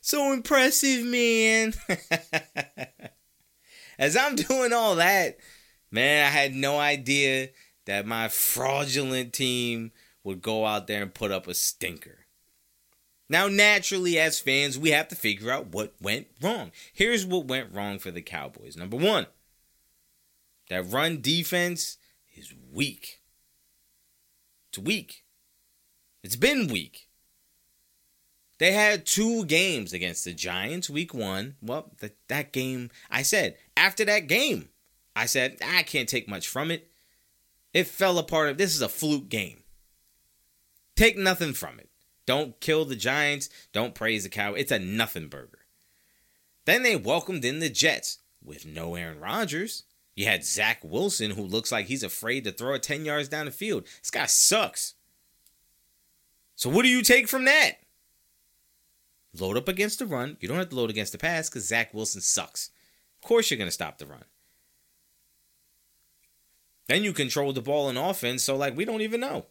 [0.02, 1.76] So impressive, man.
[4.00, 5.38] as I'm doing all that,
[5.92, 7.50] man, I had no idea
[7.86, 9.92] that my fraudulent team
[10.24, 12.23] would go out there and put up a stinker.
[13.34, 16.72] Now, naturally, as fans, we have to figure out what went wrong.
[16.94, 18.78] Here's what went wrong for the Cowboys.
[18.78, 19.26] Number one,
[20.70, 21.98] that run defense
[22.36, 23.22] is weak.
[24.70, 25.24] It's weak.
[26.24, 27.10] It's been weak.
[28.60, 31.56] They had two games against the Giants week one.
[31.60, 34.70] Well, the, that game, I said, after that game,
[35.16, 36.92] I said, I can't take much from it.
[37.74, 38.60] It fell apart.
[38.60, 39.64] This is a fluke game.
[40.96, 41.90] Take nothing from it.
[42.26, 43.50] Don't kill the Giants.
[43.74, 44.54] Don't praise the cow.
[44.54, 45.60] It's a nothing burger.
[46.66, 49.84] Then they welcomed in the Jets with no Aaron Rodgers.
[50.16, 53.46] You had Zach Wilson, who looks like he's afraid to throw it 10 yards down
[53.46, 53.86] the field.
[54.02, 54.94] This guy sucks.
[56.56, 57.74] So, what do you take from that?
[59.38, 60.38] Load up against the run.
[60.40, 62.70] You don't have to load against the pass because Zach Wilson sucks.
[63.22, 64.26] Of course, you're going to stop the run.
[66.88, 69.48] Then you control the ball in offense, so like we don't even know.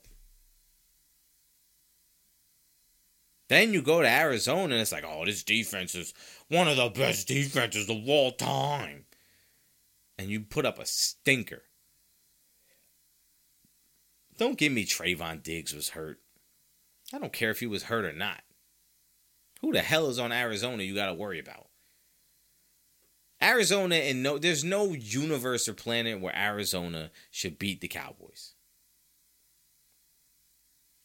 [3.53, 6.15] Then you go to Arizona and it's like, oh, this defense is
[6.49, 9.05] one of the best defenses of all time.
[10.17, 11.61] And you put up a stinker.
[14.39, 16.21] Don't give me Trevon Diggs was hurt.
[17.13, 18.41] I don't care if he was hurt or not.
[19.61, 21.69] Who the hell is on Arizona you got to worry about?
[23.43, 28.55] Arizona and no there's no universe or planet where Arizona should beat the Cowboys.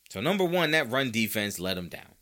[0.10, 2.14] So number 1, that run defense let them down.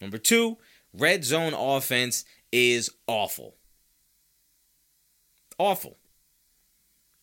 [0.00, 0.56] Number 2,
[0.92, 3.56] red zone offense is awful.
[5.58, 5.98] Awful.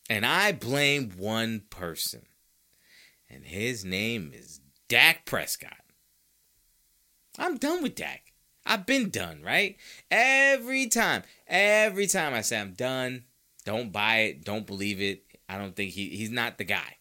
[0.08, 2.22] And I blame one person.
[3.28, 5.72] And his name is Dak Prescott.
[7.38, 8.32] I'm done with Dak.
[8.64, 9.76] I've been done, right?
[10.10, 13.24] Every time, every time I say I'm done,
[13.64, 15.24] don't buy it, don't believe it.
[15.48, 16.96] I don't think he he's not the guy.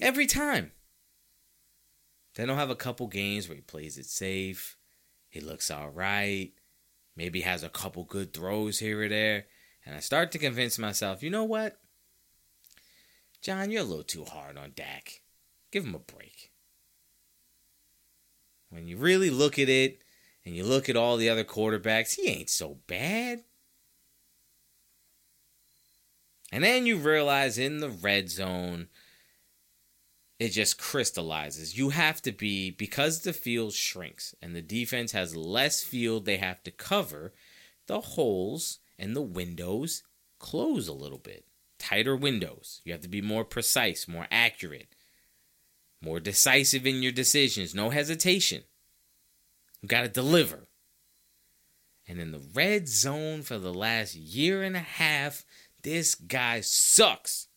[0.00, 0.72] Every time.
[2.34, 4.76] Then he'll have a couple games where he plays it safe.
[5.28, 6.52] He looks all right.
[7.16, 9.46] Maybe has a couple good throws here or there.
[9.84, 11.78] And I start to convince myself, you know what?
[13.42, 15.22] John, you're a little too hard on Dak.
[15.70, 16.50] Give him a break.
[18.68, 20.02] When you really look at it
[20.44, 23.42] and you look at all the other quarterbacks, he ain't so bad.
[26.52, 28.88] And then you realize in the red zone,
[30.40, 31.76] it just crystallizes.
[31.76, 36.38] You have to be, because the field shrinks and the defense has less field they
[36.38, 37.34] have to cover,
[37.86, 40.02] the holes and the windows
[40.38, 41.44] close a little bit.
[41.78, 42.80] Tighter windows.
[42.84, 44.94] You have to be more precise, more accurate,
[46.00, 47.74] more decisive in your decisions.
[47.74, 48.62] No hesitation.
[49.82, 50.68] You got to deliver.
[52.08, 55.44] And in the red zone for the last year and a half,
[55.82, 57.48] this guy sucks.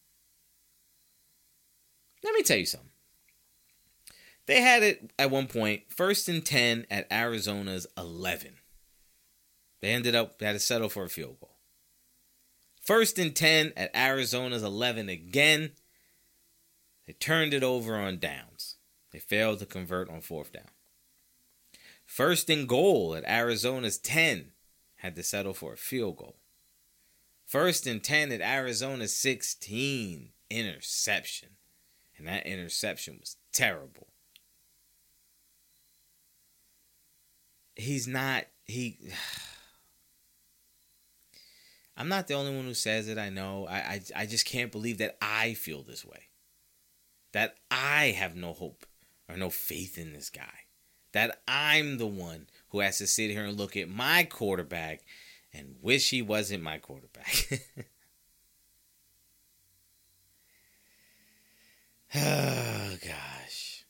[2.24, 2.90] Let me tell you something.
[4.46, 8.56] They had it at one point, first and 10 at Arizona's 11.
[9.82, 11.58] They ended up, had to settle for a field goal.
[12.82, 15.72] First and 10 at Arizona's 11 again.
[17.08, 18.76] They turned it over on downs.
[19.12, 20.70] They failed to convert on fourth down.
[22.06, 24.52] First and goal at Arizona's 10
[24.98, 26.38] had to settle for a field goal.
[27.46, 31.50] First and 10 at Arizona's 16 interception.
[32.24, 34.08] And that interception was terrible.
[37.76, 38.98] He's not, he.
[41.98, 43.18] I'm not the only one who says it.
[43.18, 43.68] I know.
[43.70, 46.30] I, I, I just can't believe that I feel this way.
[47.34, 48.86] That I have no hope
[49.28, 50.62] or no faith in this guy.
[51.12, 55.02] That I'm the one who has to sit here and look at my quarterback
[55.54, 57.60] and wish he wasn't my quarterback.
[62.16, 63.86] oh gosh.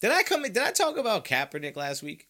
[0.00, 2.28] Did I come did I talk about Kaepernick last week?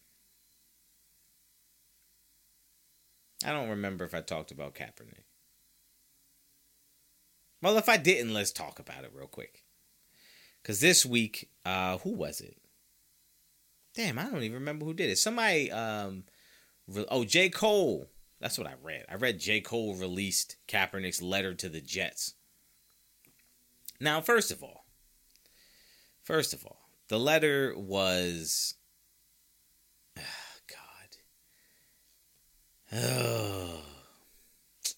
[3.45, 5.25] I don't remember if I talked about Kaepernick.
[7.61, 9.63] Well, if I didn't, let's talk about it real quick.
[10.63, 12.57] Cause this week, uh, who was it?
[13.95, 15.17] Damn, I don't even remember who did it.
[15.17, 16.23] Somebody, um,
[16.87, 17.49] re- oh, J.
[17.49, 18.09] Cole.
[18.39, 19.05] That's what I read.
[19.09, 19.61] I read J.
[19.61, 22.33] Cole released Kaepernick's letter to the Jets.
[23.99, 24.85] Now, first of all,
[26.23, 28.75] first of all, the letter was.
[30.17, 30.21] Oh,
[32.91, 32.99] God.
[32.99, 33.81] Oh.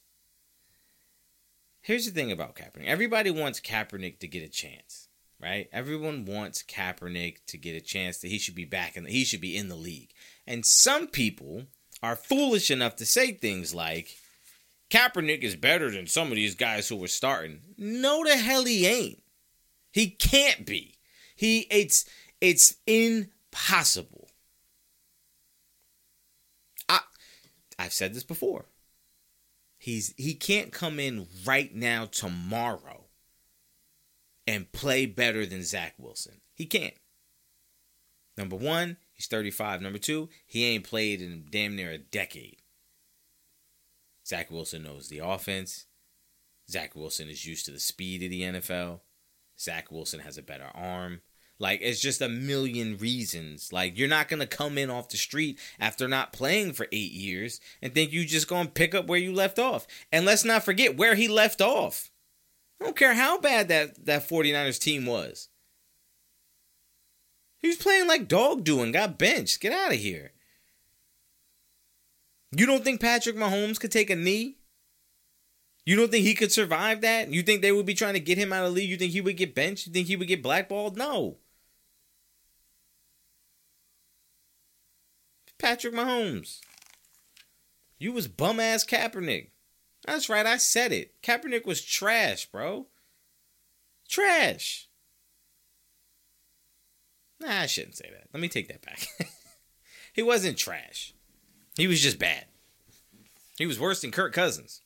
[1.82, 2.88] Here's the thing about Kaepernick.
[2.88, 5.08] Everybody wants Kaepernick to get a chance
[5.42, 5.68] right?
[5.72, 9.42] Everyone wants Kaepernick to get a chance that he should be back and he should
[9.42, 10.12] be in the league.
[10.48, 11.66] And some people
[12.02, 14.18] are foolish enough to say things like
[14.90, 17.62] Kaepernick is better than some of these guys who were starting.
[17.78, 19.22] No the hell he ain't.
[19.92, 20.98] He can't be.
[21.36, 22.06] He it's
[22.42, 24.30] it's impossible.
[26.88, 27.00] I
[27.80, 28.66] I've said this before.
[29.78, 33.06] He's he can't come in right now tomorrow
[34.48, 36.42] and play better than Zach Wilson.
[36.54, 36.96] He can't.
[38.38, 39.82] Number one, he's 35.
[39.82, 42.62] Number two, he ain't played in damn near a decade.
[44.28, 45.86] Zach Wilson knows the offense.
[46.70, 49.02] Zach Wilson is used to the speed of the NFL.
[49.60, 51.22] Zach Wilson has a better arm.
[51.58, 53.72] Like, it's just a million reasons.
[53.72, 57.62] Like, you're not to come in off the street after not playing for eight years
[57.82, 59.88] and think you just to pick up where you left off.
[60.12, 62.12] And let's not forget where he left off.
[62.82, 65.48] I don't care how bad that, that 49ers team was.
[67.60, 69.62] He was playing like dog doing, got benched.
[69.62, 70.34] Get out of here.
[72.58, 74.56] You don't think Patrick Mahomes could take a knee?
[75.86, 77.30] You don't think he could survive that?
[77.30, 78.90] You think they would be trying to get him out of the league?
[78.90, 79.88] You think he would get benched?
[79.88, 80.98] You think he would get blackballed?
[80.98, 81.38] No.
[85.60, 86.62] Patrick Mahomes.
[88.00, 89.50] You was bum ass Kaepernick.
[90.06, 91.22] That's right, I said it.
[91.22, 92.88] Kaepernick was trash, bro.
[94.08, 94.88] Trash.
[97.42, 98.30] Nah, I shouldn't say that.
[98.34, 99.08] Let me take that back.
[100.14, 101.14] he wasn't trash.
[101.76, 102.46] He was just bad.
[103.58, 104.82] He was worse than Kirk Cousins.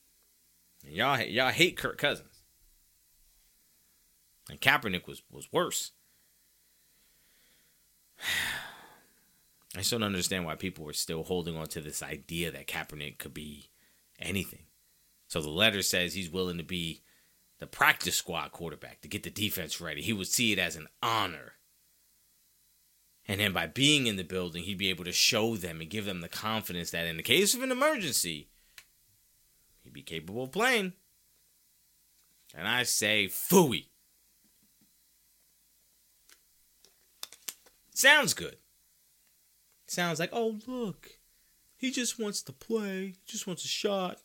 [0.84, 2.42] And y'all, y'all hate Kirk Cousins.
[4.48, 5.92] And Kaepernick was was worse.
[9.76, 13.18] I still don't understand why people were still holding on to this idea that Kaepernick
[13.18, 13.70] could be
[14.18, 14.64] anything.
[15.28, 17.02] So the letter says he's willing to be
[17.60, 20.02] the practice squad quarterback to get the defense ready.
[20.02, 21.52] He would see it as an honor.
[23.28, 26.04] And then by being in the building, he'd be able to show them and give
[26.04, 28.48] them the confidence that in the case of an emergency,
[29.82, 30.92] he'd be capable of playing.
[32.54, 33.86] And I say, fooey.
[37.94, 38.56] Sounds good.
[39.86, 41.18] Sounds like, oh, look,
[41.76, 44.18] he just wants to play, he just wants a shot.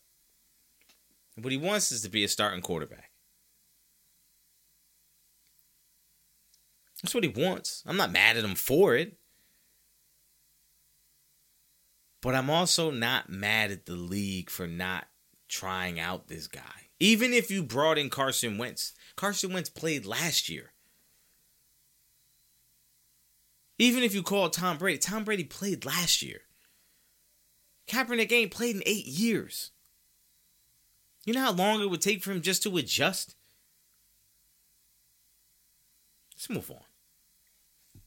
[1.35, 3.11] What he wants is to be a starting quarterback.
[7.01, 7.83] That's what he wants.
[7.85, 9.17] I'm not mad at him for it.
[12.21, 15.05] But I'm also not mad at the league for not
[15.55, 16.89] trying out this guy.
[16.99, 20.73] Even if you brought in Carson Wentz, Carson Wentz played last year.
[23.77, 26.41] Even if you call Tom Brady, Tom Brady played last year.
[27.87, 29.71] Kaepernick ain't played in eight years.
[31.25, 33.35] You know how long it would take for him just to adjust?
[36.33, 38.01] Let's move on.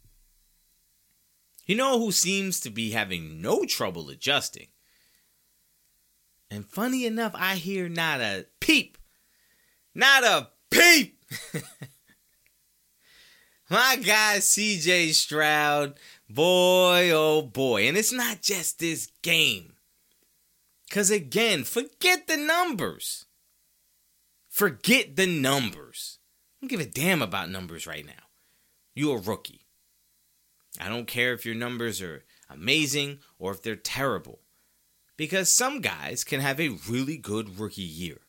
[1.66, 4.68] You know who seems to be having no trouble adjusting?
[6.50, 8.98] And funny enough, I hear not a peep.
[9.94, 11.22] Not a peep.
[13.70, 17.86] My guy CJ Stroud, boy, oh boy.
[17.86, 19.74] And it's not just this game.
[20.88, 23.26] Because again, forget the numbers.
[24.48, 26.18] Forget the numbers.
[26.56, 28.12] I don't give a damn about numbers right now.
[28.94, 29.66] You're a rookie.
[30.80, 34.40] I don't care if your numbers are amazing or if they're terrible.
[35.18, 38.20] Because some guys can have a really good rookie year.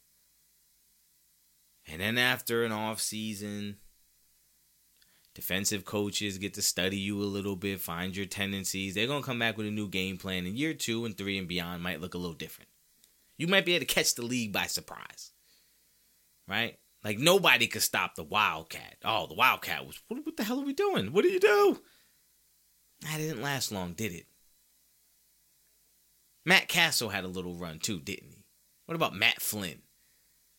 [1.88, 3.78] And then after an off season,
[5.36, 8.96] defensive coaches get to study you a little bit, find your tendencies.
[8.96, 10.46] They're going to come back with a new game plan.
[10.48, 12.70] And year two and three and beyond might look a little different.
[13.38, 15.32] You might be able to catch the league by surprise.
[16.48, 16.80] Right?
[17.04, 18.98] Like nobody could stop the Wildcat.
[19.06, 21.14] Oh, the Wildcat was, what, what the hell are we doing?
[21.14, 21.80] What do you do?
[23.02, 24.26] That didn't last long, did it?
[26.50, 28.44] Matt Cassel had a little run too, didn't he?
[28.88, 29.84] What about Matt Flynn?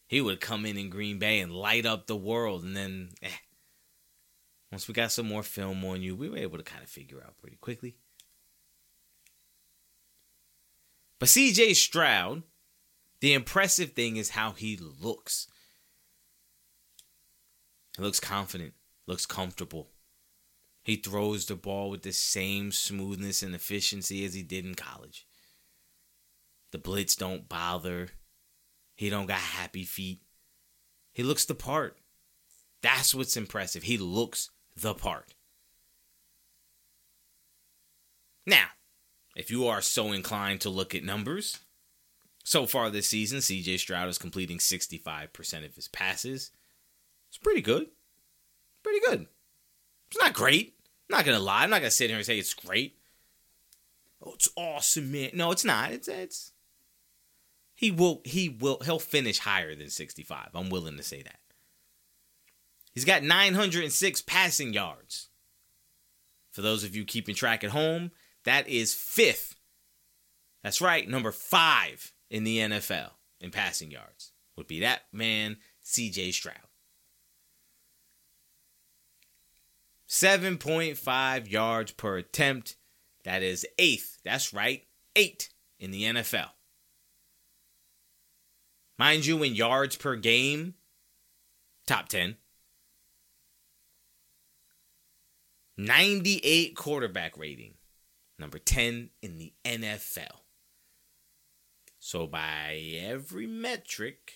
[0.07, 3.29] He would come in in Green Bay and light up the world, and then, eh.
[4.71, 7.21] Once we got some more film on you, we were able to kind of figure
[7.21, 7.97] out pretty quickly.
[11.19, 12.45] But CJ Stroud,
[13.21, 15.49] the impressive thing is how he looks.
[17.97, 18.75] He looks confident,
[19.09, 19.89] looks comfortable.
[20.85, 25.27] He throws the ball with the same smoothness and efficiency as he did in college.
[26.73, 28.11] The blitz don't bother.
[28.95, 30.21] He don't got happy feet.
[31.13, 31.99] He looks the part.
[32.83, 33.83] That's what's impressive.
[33.83, 35.35] He looks the part.
[38.47, 38.67] Now,
[39.37, 41.59] if you are so inclined to look at numbers,
[42.45, 46.51] so far this season, CJ Stroud is completing 65% of his passes.
[47.29, 47.87] It's pretty good.
[48.83, 49.27] Pretty good.
[50.11, 50.75] It's not great.
[51.11, 51.65] I'm not gonna lie.
[51.65, 52.97] I'm not gonna sit here and say it's great.
[54.25, 55.31] Oh, it's awesome, man.
[55.35, 55.93] No, it's not.
[55.93, 56.53] It's it's.
[57.81, 58.21] He will.
[58.27, 58.79] He will.
[58.85, 60.51] He'll finish higher than 65.
[60.53, 61.39] I'm willing to say that.
[62.93, 65.31] He's got 906 passing yards.
[66.51, 68.11] For those of you keeping track at home,
[68.45, 69.57] that is fifth.
[70.63, 76.35] That's right, number five in the NFL in passing yards would be that man, CJ
[76.35, 76.57] Stroud.
[80.07, 82.77] 7.5 yards per attempt.
[83.25, 84.19] That is eighth.
[84.23, 84.83] That's right,
[85.17, 86.51] eight in the NFL.
[89.01, 90.75] Mind you, in yards per game,
[91.87, 92.37] top 10.
[95.79, 97.77] 98 quarterback rating,
[98.39, 100.43] number 10 in the NFL.
[101.99, 104.33] So, by every metric,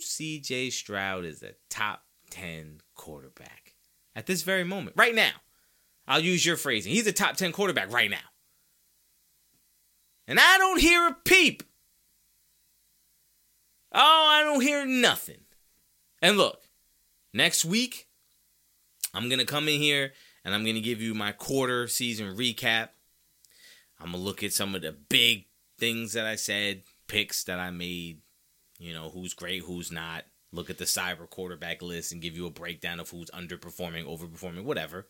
[0.00, 3.74] CJ Stroud is a top 10 quarterback
[4.16, 5.32] at this very moment, right now.
[6.08, 6.92] I'll use your phrasing.
[6.92, 8.30] He's a top 10 quarterback right now.
[10.26, 11.62] And I don't hear a peep.
[13.92, 15.40] Oh, I don't hear nothing.
[16.20, 16.62] And look,
[17.34, 18.08] next week,
[19.12, 20.12] I'm going to come in here
[20.44, 22.88] and I'm going to give you my quarter season recap.
[24.00, 25.46] I'm going to look at some of the big
[25.78, 28.20] things that I said, picks that I made,
[28.78, 32.46] you know, who's great, who's not look at the cyber quarterback list and give you
[32.46, 35.08] a breakdown of who's underperforming, overperforming, whatever.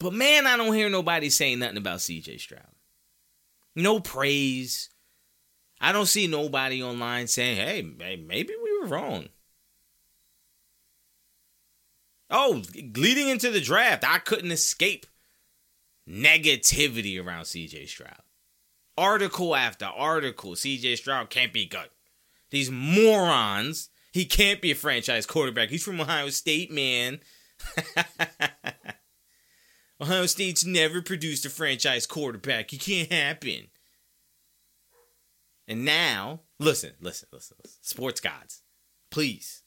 [0.00, 2.74] But man, I don't hear nobody saying nothing about CJ Stroud.
[3.74, 4.90] No praise.
[5.80, 9.28] I don't see nobody online saying, hey, maybe we were wrong.
[12.30, 15.06] Oh, leading into the draft, I couldn't escape
[16.08, 18.22] negativity around CJ Stroud.
[18.98, 21.90] Article after article, CJ Stroud can't be good
[22.50, 23.90] these morons.
[24.12, 25.68] He can't be a franchise quarterback.
[25.68, 27.20] He's from Ohio State, man.
[30.00, 32.72] Ohio State's never produced a franchise quarterback.
[32.72, 33.66] It can't happen.
[35.68, 37.78] And now, listen, listen, listen, listen.
[37.82, 38.62] Sports gods,
[39.10, 39.62] please.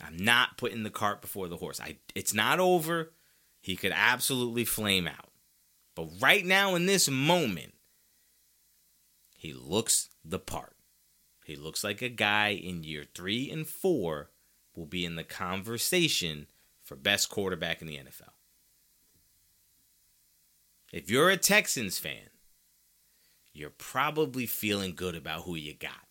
[0.00, 1.80] I'm not putting the cart before the horse.
[1.80, 3.12] I it's not over.
[3.60, 5.30] He could absolutely flame out.
[5.94, 7.74] But right now in this moment,
[9.36, 10.76] he looks the part.
[11.44, 14.30] He looks like a guy in year 3 and 4
[14.74, 16.46] will be in the conversation
[16.82, 18.30] for best quarterback in the NFL.
[20.92, 22.30] If you're a Texans fan,
[23.52, 26.06] you're probably feeling good about who you got.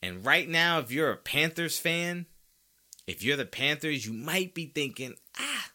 [0.00, 2.26] And right now, if you're a Panthers fan,
[3.06, 5.70] if you're the Panthers, you might be thinking, ah,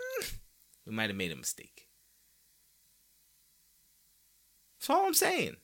[0.00, 0.34] mm,
[0.86, 1.88] we might have made a mistake.
[4.78, 5.56] That's all I'm saying.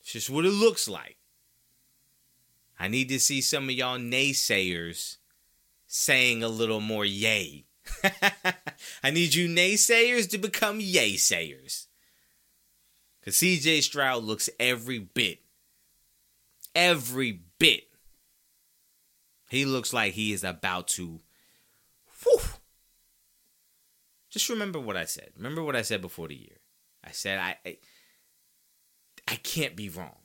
[0.00, 1.16] It's just what it looks like.
[2.78, 5.16] I need to see some of y'all naysayers
[5.86, 7.64] saying a little more yay.
[9.02, 11.88] I need you naysayers to become yay sayers.
[13.20, 15.40] Because CJ Stroud looks every bit,
[16.74, 17.84] every bit.
[19.48, 21.20] He looks like he is about to.
[22.22, 22.40] Whew,
[24.34, 25.30] just remember what I said.
[25.36, 26.58] Remember what I said before the year.
[27.04, 27.76] I said I, I,
[29.28, 30.16] I can't be wrong.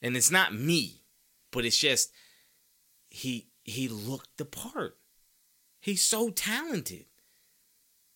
[0.00, 1.02] And it's not me,
[1.50, 2.12] but it's just
[3.10, 4.96] he he looked the part.
[5.84, 7.04] He's so talented.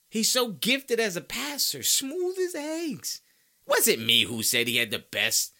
[0.09, 3.21] He's so gifted as a passer, smooth as eggs.
[3.67, 5.53] Was it me who said he had the best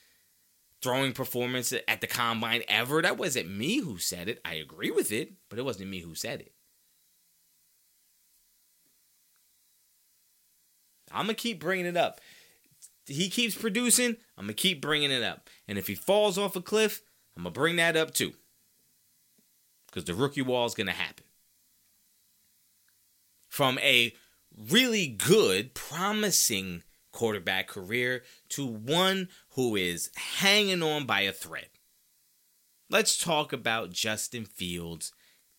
[0.83, 3.03] throwing performance at the combine ever?
[3.03, 4.41] That wasn't me who said it.
[4.43, 6.55] I agree with it, but it wasn't me who said it.
[11.13, 12.23] I'm going to keep bringing it up.
[13.05, 15.51] He keeps producing, I'm going to keep bringing it up.
[15.69, 17.03] And if he falls off a cliff,
[17.37, 18.33] I'm going to bring that up too.
[19.89, 21.27] Because the rookie wall is going to happen
[23.49, 24.15] from a
[24.57, 26.83] really good, promising
[27.13, 31.69] quarterback career to one who is hanging on by a thread.
[32.91, 35.13] Let's talk about Justin Fields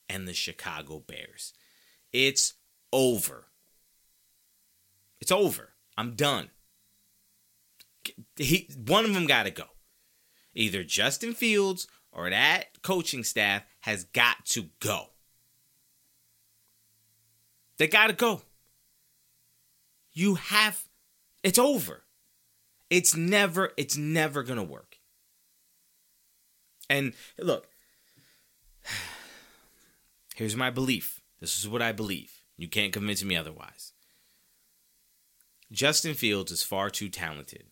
[0.07, 1.53] and the Chicago Bears.
[2.11, 2.53] It's
[2.91, 3.47] over.
[5.21, 5.73] It's over.
[5.97, 6.49] I'm done.
[8.37, 9.65] He, one of them got to go.
[10.55, 15.09] Either Justin Fields or that coaching staff has got to go.
[17.79, 18.41] They got to go.
[20.11, 20.83] You have,
[21.43, 22.03] it's over.
[22.89, 24.97] It's never, it's never going to work.
[26.89, 27.67] And look,
[30.35, 31.21] here's my belief.
[31.39, 32.41] This is what I believe.
[32.57, 33.93] You can't convince me otherwise.
[35.71, 37.67] Justin Fields is far too talented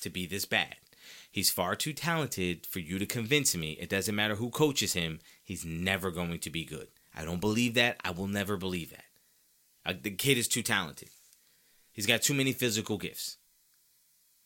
[0.00, 0.76] to be this bad.
[1.30, 3.72] He's far too talented for you to convince me.
[3.72, 6.88] It doesn't matter who coaches him, he's never going to be good.
[7.14, 8.00] I don't believe that.
[8.04, 9.03] I will never believe that.
[9.86, 11.10] Uh, the kid is too talented.
[11.92, 13.36] He's got too many physical gifts.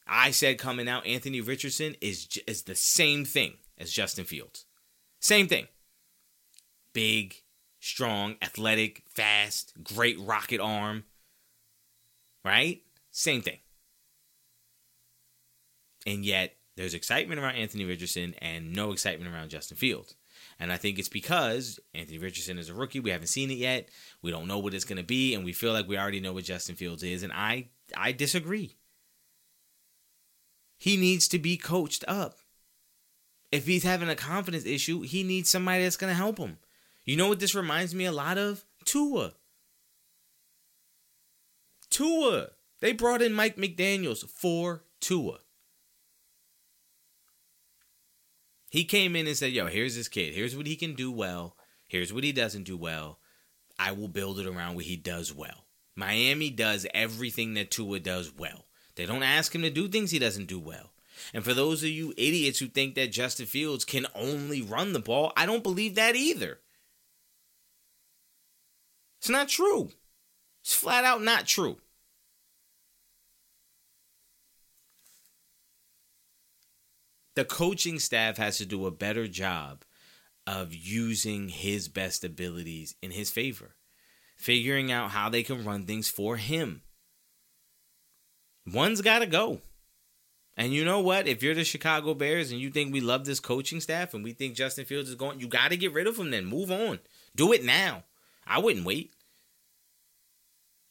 [0.07, 4.65] I said coming out, Anthony Richardson is is the same thing as Justin Fields.
[5.21, 5.69] Same thing.
[6.93, 7.43] Big,
[7.81, 11.05] strong, athletic, fast, great rocket arm.
[12.45, 12.83] Right?
[13.11, 13.59] Same thing.
[16.07, 20.15] And yet, there's excitement around Anthony Richardson and no excitement around Justin Fields.
[20.61, 23.01] And I think it's because Anthony Richardson is a rookie.
[23.01, 23.89] We haven't seen it yet.
[24.23, 26.33] We don't know what it's going to be, and we feel like we already know
[26.33, 27.23] what Justin Fields is.
[27.23, 28.77] And I, I disagree.
[30.77, 32.39] He needs to be coached up.
[33.51, 36.59] If he's having a confidence issue, he needs somebody that's going to help him.
[37.05, 38.65] You know what this reminds me a lot of?
[38.85, 39.33] Tua.
[41.89, 42.49] Tua.
[42.81, 45.39] They brought in Mike McDaniels for Tua.
[48.71, 50.35] He came in and said, Yo, here's this kid.
[50.35, 51.57] Here's what he can do well.
[51.87, 53.19] Here's what he doesn't do well.
[53.79, 55.65] I will build it around what he does well.
[55.97, 58.67] Miami does everything that Tua does well.
[58.95, 60.93] They don't ask him to do things he doesn't do well.
[61.33, 65.01] And for those of you idiots who think that Justin Fields can only run the
[65.01, 66.61] ball, I don't believe that either.
[69.19, 69.91] It's not true.
[70.63, 71.79] It's flat out not true.
[77.39, 79.85] The coaching staff has to do a better job
[80.45, 83.77] of using his best abilities in his favor,
[84.37, 86.83] figuring out how they can run things for him.
[88.67, 89.61] One's got to go.
[90.57, 91.29] And you know what?
[91.29, 94.33] If you're the Chicago Bears and you think we love this coaching staff and we
[94.33, 96.45] think Justin Fields is going, you got to get rid of him then.
[96.45, 96.99] Move on.
[97.37, 98.03] Do it now.
[98.49, 99.13] I wouldn't wait.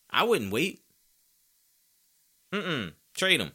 [0.09, 0.81] I wouldn't wait.
[2.53, 2.93] Mm-mm.
[3.13, 3.51] Trade him.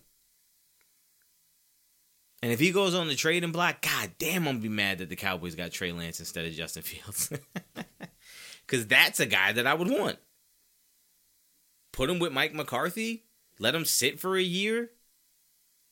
[2.43, 5.09] And if he goes on the trading block, god damn, I'm gonna be mad that
[5.09, 7.33] the Cowboys got Trey Lance instead of Justin Fields.
[8.67, 10.19] Cause that's a guy that I would want.
[11.93, 13.25] Put him with Mike McCarthy.
[13.59, 14.91] Let him sit for a year.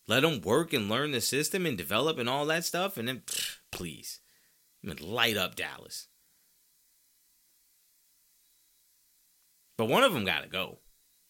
[0.08, 2.96] Let him work and learn the system and develop and all that stuff.
[2.96, 3.22] And then,
[3.70, 4.20] please,
[4.82, 6.08] light up Dallas.
[9.76, 10.78] But one of them got to go.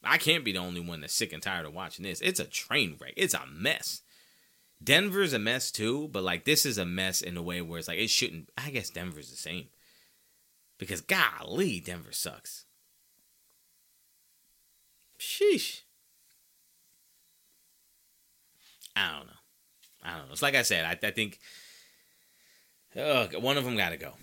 [0.03, 2.21] I can't be the only one that's sick and tired of watching this.
[2.21, 3.15] It's a train wreck.
[3.17, 4.01] It's a mess.
[4.83, 7.89] Denver's a mess too, but like this is a mess in a way where it's
[7.89, 8.49] like it shouldn't.
[8.57, 9.67] I guess Denver's the same.
[10.79, 12.65] Because golly, Denver sucks.
[15.19, 15.83] Sheesh.
[18.97, 19.33] I don't know.
[20.03, 20.33] I don't know.
[20.33, 20.85] It's like I said.
[20.85, 21.39] I, I think
[22.95, 24.15] one of them got to go.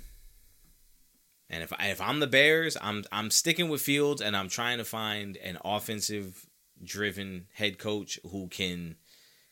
[1.50, 4.80] And if I, if I'm the Bears, I'm I'm sticking with Fields, and I'm trying
[4.80, 6.46] to find an offensive
[6.84, 8.96] driven head coach who can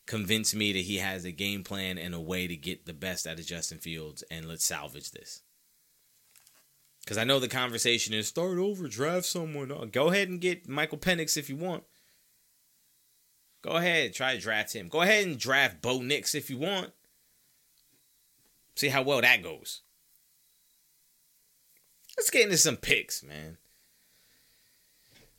[0.06, 3.26] convince me that he has a game plan and a way to get the best
[3.26, 5.42] out of Justin Fields, and let's salvage this.
[7.04, 9.72] Because I know the conversation is start over, draft someone.
[9.72, 11.84] Uh, go ahead and get Michael Penix if you want.
[13.62, 14.90] Go ahead, try to draft him.
[14.90, 16.92] Go ahead and draft Bo Nix if you want.
[18.76, 19.82] See how well that goes.
[22.18, 23.58] Let's get into some picks, man.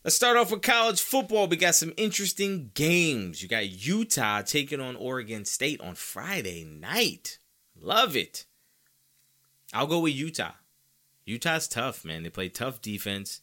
[0.06, 1.48] Let's start off with college football.
[1.48, 3.42] We got some interesting games.
[3.42, 7.40] You got Utah taking on Oregon State on Friday night.
[7.76, 8.44] Love it.
[9.74, 10.52] I'll go with Utah.
[11.24, 12.22] Utah's tough, man.
[12.22, 13.40] They play tough defense,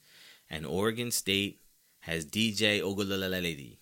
[0.49, 1.59] and Oregon State
[1.99, 3.79] has DJ Uiagalelei.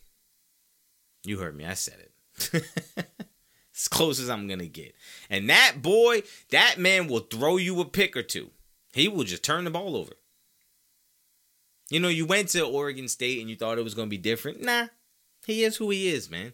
[1.23, 1.67] You heard me.
[1.67, 2.65] I said it.
[3.75, 4.95] as close as I'm gonna get.
[5.29, 8.49] And that boy, that man will throw you a pick or two.
[8.91, 10.13] He will just turn the ball over.
[11.92, 14.18] You know, you went to Oregon State and you thought it was going to be
[14.18, 14.64] different.
[14.64, 14.88] Nah,
[15.46, 16.54] he is who he is, man.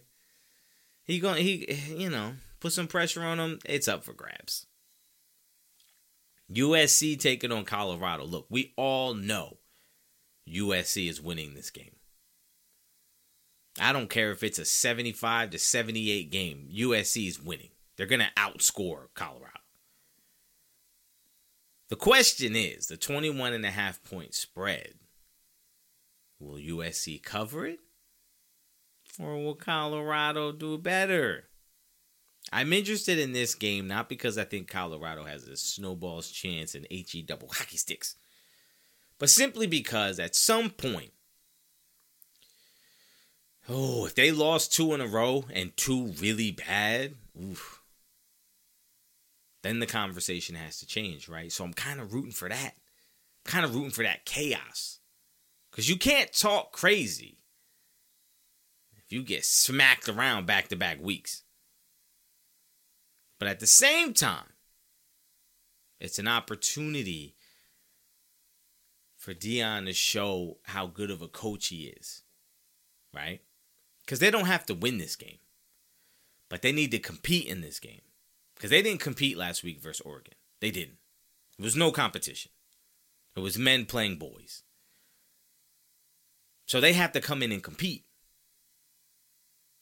[1.04, 3.60] He going he you know put some pressure on him.
[3.64, 4.66] It's up for grabs.
[6.52, 8.24] USC taking on Colorado.
[8.24, 9.58] Look, we all know
[10.48, 11.94] USC is winning this game.
[13.80, 16.68] I don't care if it's a 75 to 78 game.
[16.74, 17.70] USC is winning.
[17.96, 19.60] They're going to outscore Colorado.
[21.90, 24.94] The question is the 21 and a half point spread.
[26.38, 27.80] Will USC cover it?
[29.18, 31.44] Or will Colorado do better?
[32.52, 36.86] I'm interested in this game not because I think Colorado has a snowball's chance in
[36.90, 38.14] HE double hockey sticks,
[39.18, 41.12] but simply because at some point,
[43.68, 47.82] oh, if they lost two in a row and two really bad, oof,
[49.62, 51.52] then the conversation has to change, right?
[51.52, 52.74] So I'm kind of rooting for that.
[53.44, 55.00] kind of rooting for that chaos.
[55.78, 57.38] Because you can't talk crazy
[58.96, 61.44] if you get smacked around back to back weeks.
[63.38, 64.54] But at the same time,
[66.00, 67.36] it's an opportunity
[69.16, 72.24] for Deion to show how good of a coach he is,
[73.14, 73.40] right?
[74.00, 75.38] Because they don't have to win this game,
[76.48, 78.02] but they need to compete in this game
[78.56, 80.34] because they didn't compete last week versus Oregon.
[80.58, 80.98] They didn't.
[81.56, 82.50] It was no competition.
[83.36, 84.64] It was men playing boys.
[86.68, 88.04] So they have to come in and compete.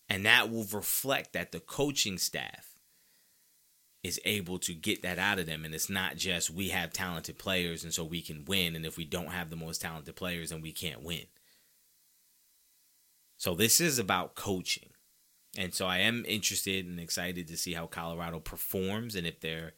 [0.08, 2.76] And that will reflect that the coaching staff
[4.04, 5.64] is able to get that out of them.
[5.64, 8.76] And it's not just we have talented players and so we can win.
[8.76, 11.24] And if we don't have the most talented players, then we can't win.
[13.36, 14.90] So this is about coaching.
[15.58, 19.72] And so I am interested and excited to see how Colorado performs and if their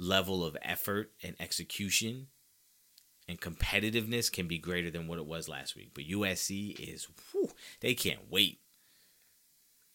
[0.00, 2.26] level of effort and execution
[3.30, 5.92] and competitiveness can be greater than what it was last week.
[5.94, 7.50] But USC is, whew,
[7.80, 8.58] they can't wait.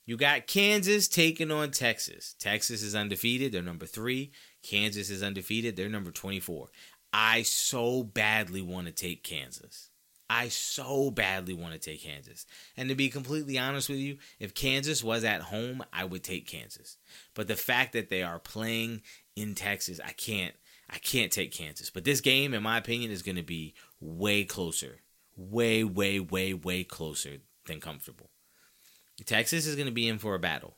[0.05, 2.35] You got Kansas taking on Texas.
[2.39, 3.51] Texas is undefeated.
[3.51, 4.31] They're number three.
[4.63, 5.75] Kansas is undefeated.
[5.75, 6.69] They're number 24.
[7.11, 9.89] I so badly want to take Kansas.
[10.29, 12.45] I so badly want to take Kansas.
[12.77, 16.47] And to be completely honest with you, if Kansas was at home, I would take
[16.47, 16.97] Kansas.
[17.33, 19.01] But the fact that they are playing
[19.35, 20.55] in Texas, I can't
[20.89, 21.89] I can't take Kansas.
[21.89, 25.01] But this game in my opinion is going to be way closer.
[25.37, 28.29] Way way way way closer than comfortable.
[29.25, 30.77] Texas is going to be in for a battle.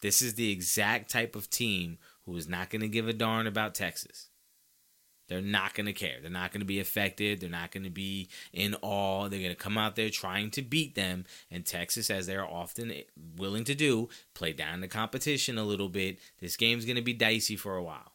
[0.00, 3.46] This is the exact type of team who is not going to give a darn
[3.46, 4.28] about Texas.
[5.28, 6.16] They're not going to care.
[6.20, 7.40] They're not going to be affected.
[7.40, 9.28] They're not going to be in awe.
[9.28, 11.24] They're going to come out there trying to beat them.
[11.52, 12.92] And Texas, as they're often
[13.36, 16.18] willing to do, play down the competition a little bit.
[16.40, 18.12] This game's going to be dicey for a while.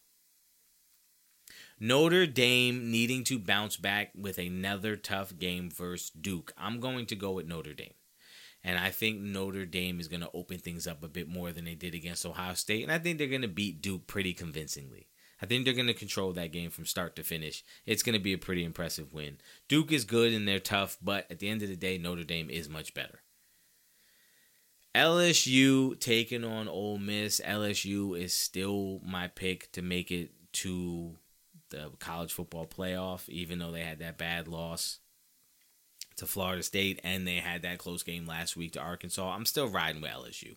[1.79, 6.53] Notre Dame needing to bounce back with another tough game versus Duke.
[6.57, 7.93] I'm going to go with Notre Dame.
[8.63, 11.65] And I think Notre Dame is going to open things up a bit more than
[11.65, 12.81] they did against Ohio State.
[12.81, 15.07] And I think they're going to beat Duke pretty convincingly.
[15.41, 17.63] I think they're going to control that game from start to finish.
[17.85, 19.37] It's going to be a pretty impressive win.
[19.67, 22.49] Duke is good and they're tough, but at the end of the day, Notre Dame
[22.49, 23.19] is much better.
[24.95, 27.41] LSU taking on Ole Miss.
[27.41, 31.17] LSU is still my pick to make it to
[31.75, 34.99] the college football playoff, even though they had that bad loss
[36.17, 39.35] to Florida State and they had that close game last week to Arkansas.
[39.35, 40.55] I'm still riding with LSU.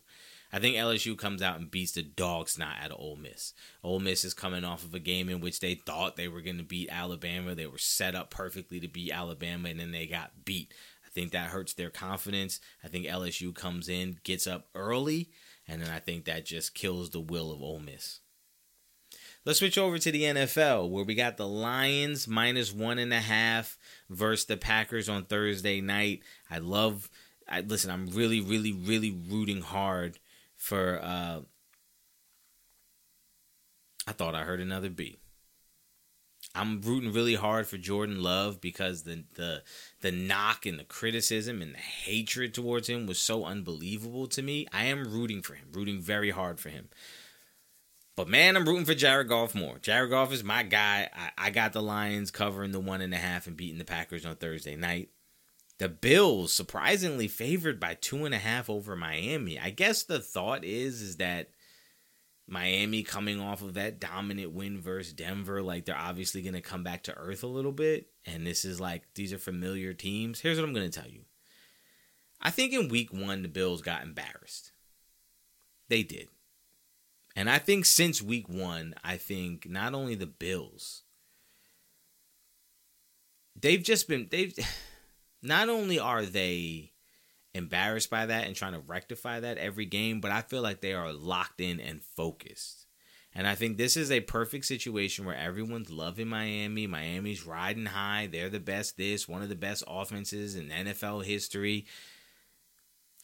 [0.52, 3.52] I think LSU comes out and beats the dog snot out of Ole Miss.
[3.84, 6.56] Ole Miss is coming off of a game in which they thought they were going
[6.56, 7.54] to beat Alabama.
[7.54, 10.72] They were set up perfectly to beat Alabama, and then they got beat.
[11.04, 12.60] I think that hurts their confidence.
[12.82, 15.28] I think LSU comes in, gets up early,
[15.66, 18.20] and then I think that just kills the will of Ole Miss.
[19.44, 23.20] Let's switch over to the NFL where we got the Lions minus one and a
[23.20, 23.78] half
[24.10, 26.20] versus the Packers on Thursday night.
[26.50, 27.08] I love.
[27.48, 27.90] I listen.
[27.90, 30.18] I'm really, really, really rooting hard
[30.56, 31.00] for.
[31.02, 31.40] uh
[34.06, 35.18] I thought I heard another B.
[36.54, 39.62] I'm rooting really hard for Jordan Love because the the
[40.00, 44.66] the knock and the criticism and the hatred towards him was so unbelievable to me.
[44.72, 46.88] I am rooting for him, rooting very hard for him.
[48.18, 49.78] But man, I'm rooting for Jared Goff more.
[49.78, 51.08] Jared Goff is my guy.
[51.14, 54.26] I, I got the Lions covering the one and a half and beating the Packers
[54.26, 55.10] on Thursday night.
[55.78, 59.56] The Bills surprisingly favored by two and a half over Miami.
[59.56, 61.50] I guess the thought is is that
[62.48, 67.04] Miami coming off of that dominant win versus Denver, like they're obviously gonna come back
[67.04, 68.08] to earth a little bit.
[68.26, 70.40] And this is like these are familiar teams.
[70.40, 71.20] Here's what I'm gonna tell you.
[72.40, 74.72] I think in week one the Bills got embarrassed.
[75.88, 76.26] They did.
[77.38, 81.04] And I think since week one, I think not only the Bills,
[83.54, 84.58] they've just been they've
[85.42, 86.94] not only are they
[87.54, 90.94] embarrassed by that and trying to rectify that every game, but I feel like they
[90.94, 92.88] are locked in and focused.
[93.32, 96.88] And I think this is a perfect situation where everyone's loving Miami.
[96.88, 98.26] Miami's riding high.
[98.26, 101.86] They're the best this, one of the best offenses in NFL history.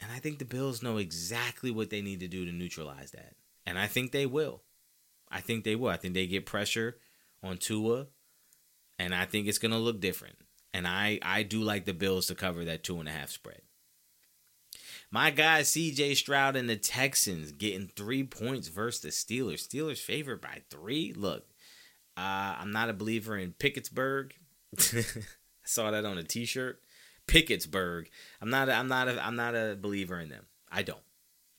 [0.00, 3.34] And I think the Bills know exactly what they need to do to neutralize that.
[3.66, 4.62] And I think they will.
[5.30, 5.88] I think they will.
[5.88, 6.98] I think they get pressure
[7.42, 8.06] on Tua,
[8.98, 10.36] and I think it's gonna look different.
[10.72, 13.62] And I I do like the Bills to cover that two and a half spread.
[15.10, 19.66] My guy CJ Stroud and the Texans getting three points versus the Steelers.
[19.66, 21.12] Steelers favored by three.
[21.12, 21.46] Look,
[22.16, 24.32] uh, I'm not a believer in Pickettsburg.
[24.78, 25.04] I
[25.64, 26.80] saw that on a T-shirt.
[27.26, 28.06] Pickettsburg.
[28.40, 28.68] I'm not.
[28.68, 29.08] A, I'm not.
[29.08, 30.46] A, I'm not a believer in them.
[30.70, 31.02] I don't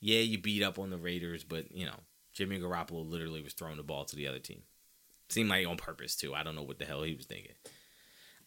[0.00, 2.00] yeah, you beat up on the Raiders, but you know,
[2.32, 4.62] Jimmy Garoppolo literally was throwing the ball to the other team.
[5.28, 6.34] Seemed like on purpose too.
[6.34, 7.52] I don't know what the hell he was thinking.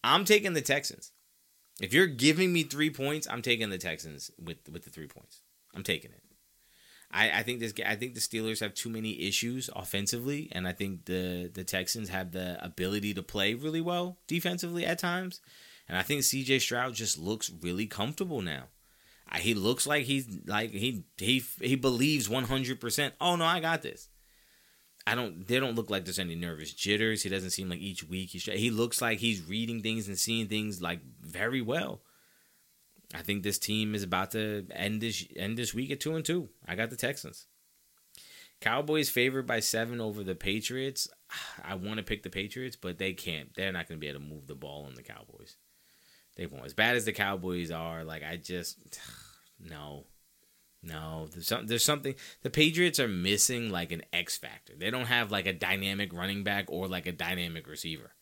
[0.03, 1.11] I'm taking the Texans.
[1.81, 5.41] If you're giving me three points, I'm taking the Texans with with the three points.
[5.75, 6.21] I'm taking it.
[7.11, 10.73] I, I think this I think the Steelers have too many issues offensively, and I
[10.73, 15.41] think the the Texans have the ability to play really well defensively at times.
[15.87, 18.65] And I think CJ Stroud just looks really comfortable now
[19.37, 23.11] he looks like he's like he he he believes 100%.
[23.21, 24.09] Oh no, I got this.
[25.05, 27.23] I don't they don't look like there's any nervous jitters.
[27.23, 30.47] He doesn't seem like each week he he looks like he's reading things and seeing
[30.47, 32.01] things like very well.
[33.13, 36.25] I think this team is about to end this end this week at 2 and
[36.25, 36.49] 2.
[36.67, 37.47] I got the Texans.
[38.61, 41.07] Cowboys favored by 7 over the Patriots.
[41.63, 43.53] I want to pick the Patriots, but they can't.
[43.55, 45.55] They're not going to be able to move the ball on the Cowboys.
[46.39, 46.65] They won't.
[46.65, 48.77] As bad as the Cowboys are, like I just
[49.59, 50.05] no.
[50.81, 52.15] No, there's, some, there's something.
[52.41, 54.71] The Patriots are missing like an X factor.
[54.77, 58.13] They don't have like a dynamic running back or like a dynamic receiver.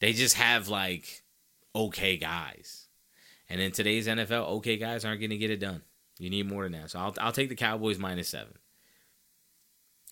[0.00, 1.24] They just have like
[1.76, 2.88] okay guys.
[3.50, 5.82] And in today's NFL, okay guys aren't going to get it done.
[6.18, 6.92] You need more than that.
[6.92, 8.54] So I'll, I'll take the Cowboys minus seven.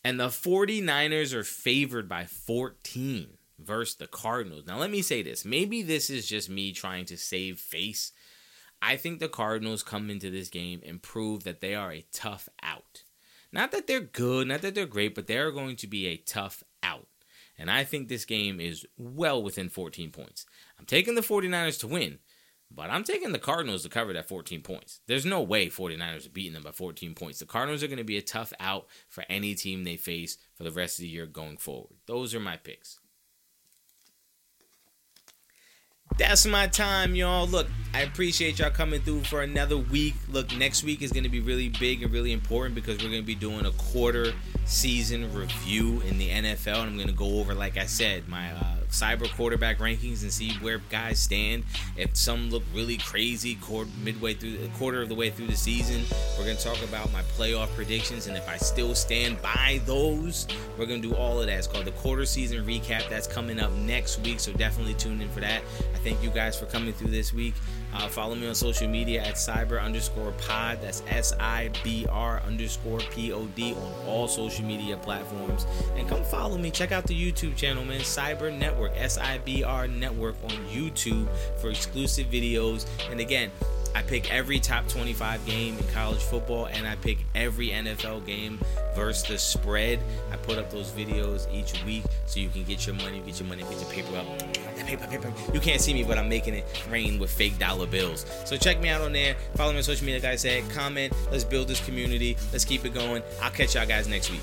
[0.04, 4.66] And the 49ers are favored by 14 versus the Cardinals.
[4.66, 5.44] Now, let me say this.
[5.44, 8.12] Maybe this is just me trying to save face.
[8.80, 12.48] I think the Cardinals come into this game and prove that they are a tough
[12.62, 13.04] out.
[13.52, 16.64] Not that they're good, not that they're great, but they're going to be a tough
[16.82, 17.06] out.
[17.58, 20.46] And I think this game is well within 14 points.
[20.78, 22.18] I'm taking the 49ers to win,
[22.70, 25.00] but I'm taking the Cardinals to cover that 14 points.
[25.06, 27.38] There's no way 49ers are beating them by 14 points.
[27.38, 30.64] The Cardinals are going to be a tough out for any team they face for
[30.64, 31.96] the rest of the year going forward.
[32.06, 32.98] Those are my picks
[36.18, 37.46] that's my time, y'all.
[37.46, 40.14] Look, I appreciate y'all coming through for another week.
[40.28, 43.22] Look, next week is going to be really big and really important because we're going
[43.22, 44.32] to be doing a quarter
[44.64, 46.80] season review in the NFL.
[46.80, 50.32] And I'm going to go over, like I said, my uh, cyber quarterback rankings and
[50.32, 51.64] see where guys stand.
[51.96, 55.56] If some look really crazy, quarter, midway through, a quarter of the way through the
[55.56, 56.02] season,
[56.38, 60.46] we're gonna talk about my playoff predictions and if I still stand by those.
[60.78, 61.58] We're gonna do all of that.
[61.58, 63.08] It's called the quarter season recap.
[63.08, 65.62] That's coming up next week, so definitely tune in for that.
[65.94, 67.54] I thank you guys for coming through this week.
[67.94, 70.78] Uh, follow me on social media at cyber underscore pod.
[70.80, 75.66] That's S I B R underscore P O D on all social media platforms.
[75.96, 76.70] And come follow me.
[76.70, 78.00] Check out the YouTube channel, man.
[78.00, 81.28] Cyber Network, S I B R Network on YouTube
[81.60, 82.86] for exclusive videos.
[83.10, 83.50] And again,
[83.94, 88.58] I pick every top 25 game in college football and I pick every NFL game
[88.94, 90.00] versus the spread.
[90.30, 93.48] I put up those videos each week so you can get your money, get your
[93.48, 94.26] money, get your paper up.
[94.86, 95.32] Paper, paper.
[95.52, 98.26] You can't see me, but I'm making it rain with fake dollar bills.
[98.44, 99.36] So check me out on there.
[99.54, 100.68] Follow me on social media, like I said.
[100.70, 101.12] Comment.
[101.30, 102.36] Let's build this community.
[102.50, 103.22] Let's keep it going.
[103.40, 104.40] I'll catch y'all guys next week.